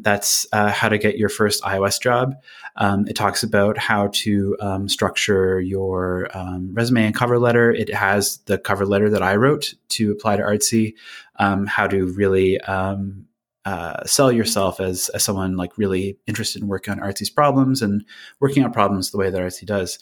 That's 0.00 0.46
uh, 0.52 0.70
how 0.70 0.88
to 0.88 0.98
get 0.98 1.16
your 1.16 1.28
first 1.28 1.62
iOS 1.62 2.00
job. 2.00 2.34
Um, 2.76 3.06
it 3.06 3.14
talks 3.14 3.42
about 3.42 3.78
how 3.78 4.08
to 4.12 4.56
um, 4.60 4.88
structure 4.88 5.60
your 5.60 6.28
um, 6.36 6.74
resume 6.74 7.06
and 7.06 7.14
cover 7.14 7.38
letter. 7.38 7.70
It 7.70 7.92
has 7.94 8.38
the 8.46 8.58
cover 8.58 8.84
letter 8.84 9.08
that 9.10 9.22
I 9.22 9.36
wrote 9.36 9.74
to 9.90 10.12
apply 10.12 10.36
to 10.36 10.42
Artsy, 10.42 10.94
um, 11.36 11.66
how 11.66 11.86
to 11.86 12.06
really 12.06 12.60
um, 12.62 13.26
uh, 13.64 14.04
sell 14.04 14.30
yourself 14.30 14.80
as, 14.80 15.08
as 15.10 15.24
someone 15.24 15.56
like 15.56 15.78
really 15.78 16.18
interested 16.26 16.62
in 16.62 16.68
working 16.68 16.92
on 16.92 17.00
Artsy's 17.00 17.30
problems 17.30 17.80
and 17.80 18.04
working 18.40 18.64
on 18.64 18.72
problems 18.72 19.10
the 19.10 19.18
way 19.18 19.30
that 19.30 19.40
Artsy 19.40 19.66
does 19.66 19.98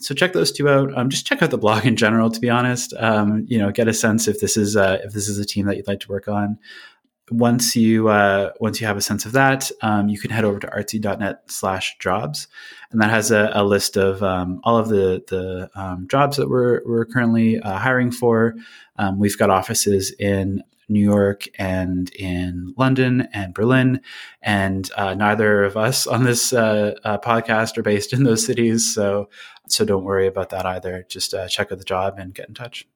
so 0.00 0.14
check 0.14 0.32
those 0.32 0.52
two 0.52 0.68
out. 0.68 0.96
Um, 0.96 1.10
just 1.10 1.26
check 1.26 1.42
out 1.42 1.50
the 1.50 1.58
blog 1.58 1.86
in 1.86 1.96
general. 1.96 2.30
To 2.30 2.40
be 2.40 2.50
honest, 2.50 2.94
um, 2.98 3.44
you 3.48 3.58
know, 3.58 3.70
get 3.70 3.88
a 3.88 3.94
sense 3.94 4.28
if 4.28 4.40
this 4.40 4.56
is 4.56 4.76
uh, 4.76 4.98
if 5.04 5.12
this 5.12 5.28
is 5.28 5.38
a 5.38 5.44
team 5.44 5.66
that 5.66 5.76
you'd 5.76 5.88
like 5.88 6.00
to 6.00 6.08
work 6.08 6.28
on. 6.28 6.58
Once 7.30 7.76
you 7.76 8.08
uh, 8.08 8.50
once 8.60 8.80
you 8.80 8.86
have 8.86 8.96
a 8.96 9.00
sense 9.00 9.24
of 9.24 9.32
that, 9.32 9.70
um, 9.82 10.08
you 10.08 10.18
can 10.18 10.30
head 10.30 10.44
over 10.44 10.58
to 10.58 10.66
artsy.net/jobs, 10.66 12.48
and 12.90 13.00
that 13.00 13.10
has 13.10 13.30
a, 13.30 13.52
a 13.54 13.62
list 13.62 13.96
of 13.96 14.20
um, 14.22 14.60
all 14.64 14.76
of 14.76 14.88
the 14.88 15.22
the 15.28 15.70
um, 15.80 16.08
jobs 16.10 16.36
that 16.36 16.48
we're 16.48 16.82
we're 16.84 17.04
currently 17.04 17.60
uh, 17.60 17.78
hiring 17.78 18.10
for. 18.10 18.56
Um, 18.96 19.18
we've 19.20 19.38
got 19.38 19.48
offices 19.48 20.12
in 20.18 20.64
New 20.90 21.00
York 21.00 21.48
and 21.58 22.12
in 22.14 22.74
London 22.76 23.28
and 23.32 23.54
Berlin. 23.54 24.00
And 24.42 24.90
uh, 24.96 25.14
neither 25.14 25.64
of 25.64 25.76
us 25.76 26.06
on 26.06 26.24
this 26.24 26.52
uh, 26.52 26.96
uh, 27.04 27.18
podcast 27.18 27.78
are 27.78 27.82
based 27.82 28.12
in 28.12 28.24
those 28.24 28.44
cities. 28.44 28.92
So, 28.92 29.30
so 29.70 29.84
don't 29.84 30.04
worry 30.04 30.26
about 30.26 30.50
that 30.50 30.66
either. 30.66 31.06
Just 31.08 31.34
uh, 31.34 31.48
check 31.48 31.70
out 31.72 31.78
the 31.78 31.84
job 31.84 32.18
and 32.18 32.34
get 32.34 32.48
in 32.48 32.54
touch. 32.54 32.86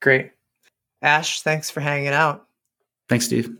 Great. 0.00 0.32
Ash, 1.00 1.42
thanks 1.42 1.70
for 1.70 1.80
hanging 1.80 2.08
out. 2.08 2.46
Thanks, 3.08 3.26
Steve. 3.26 3.56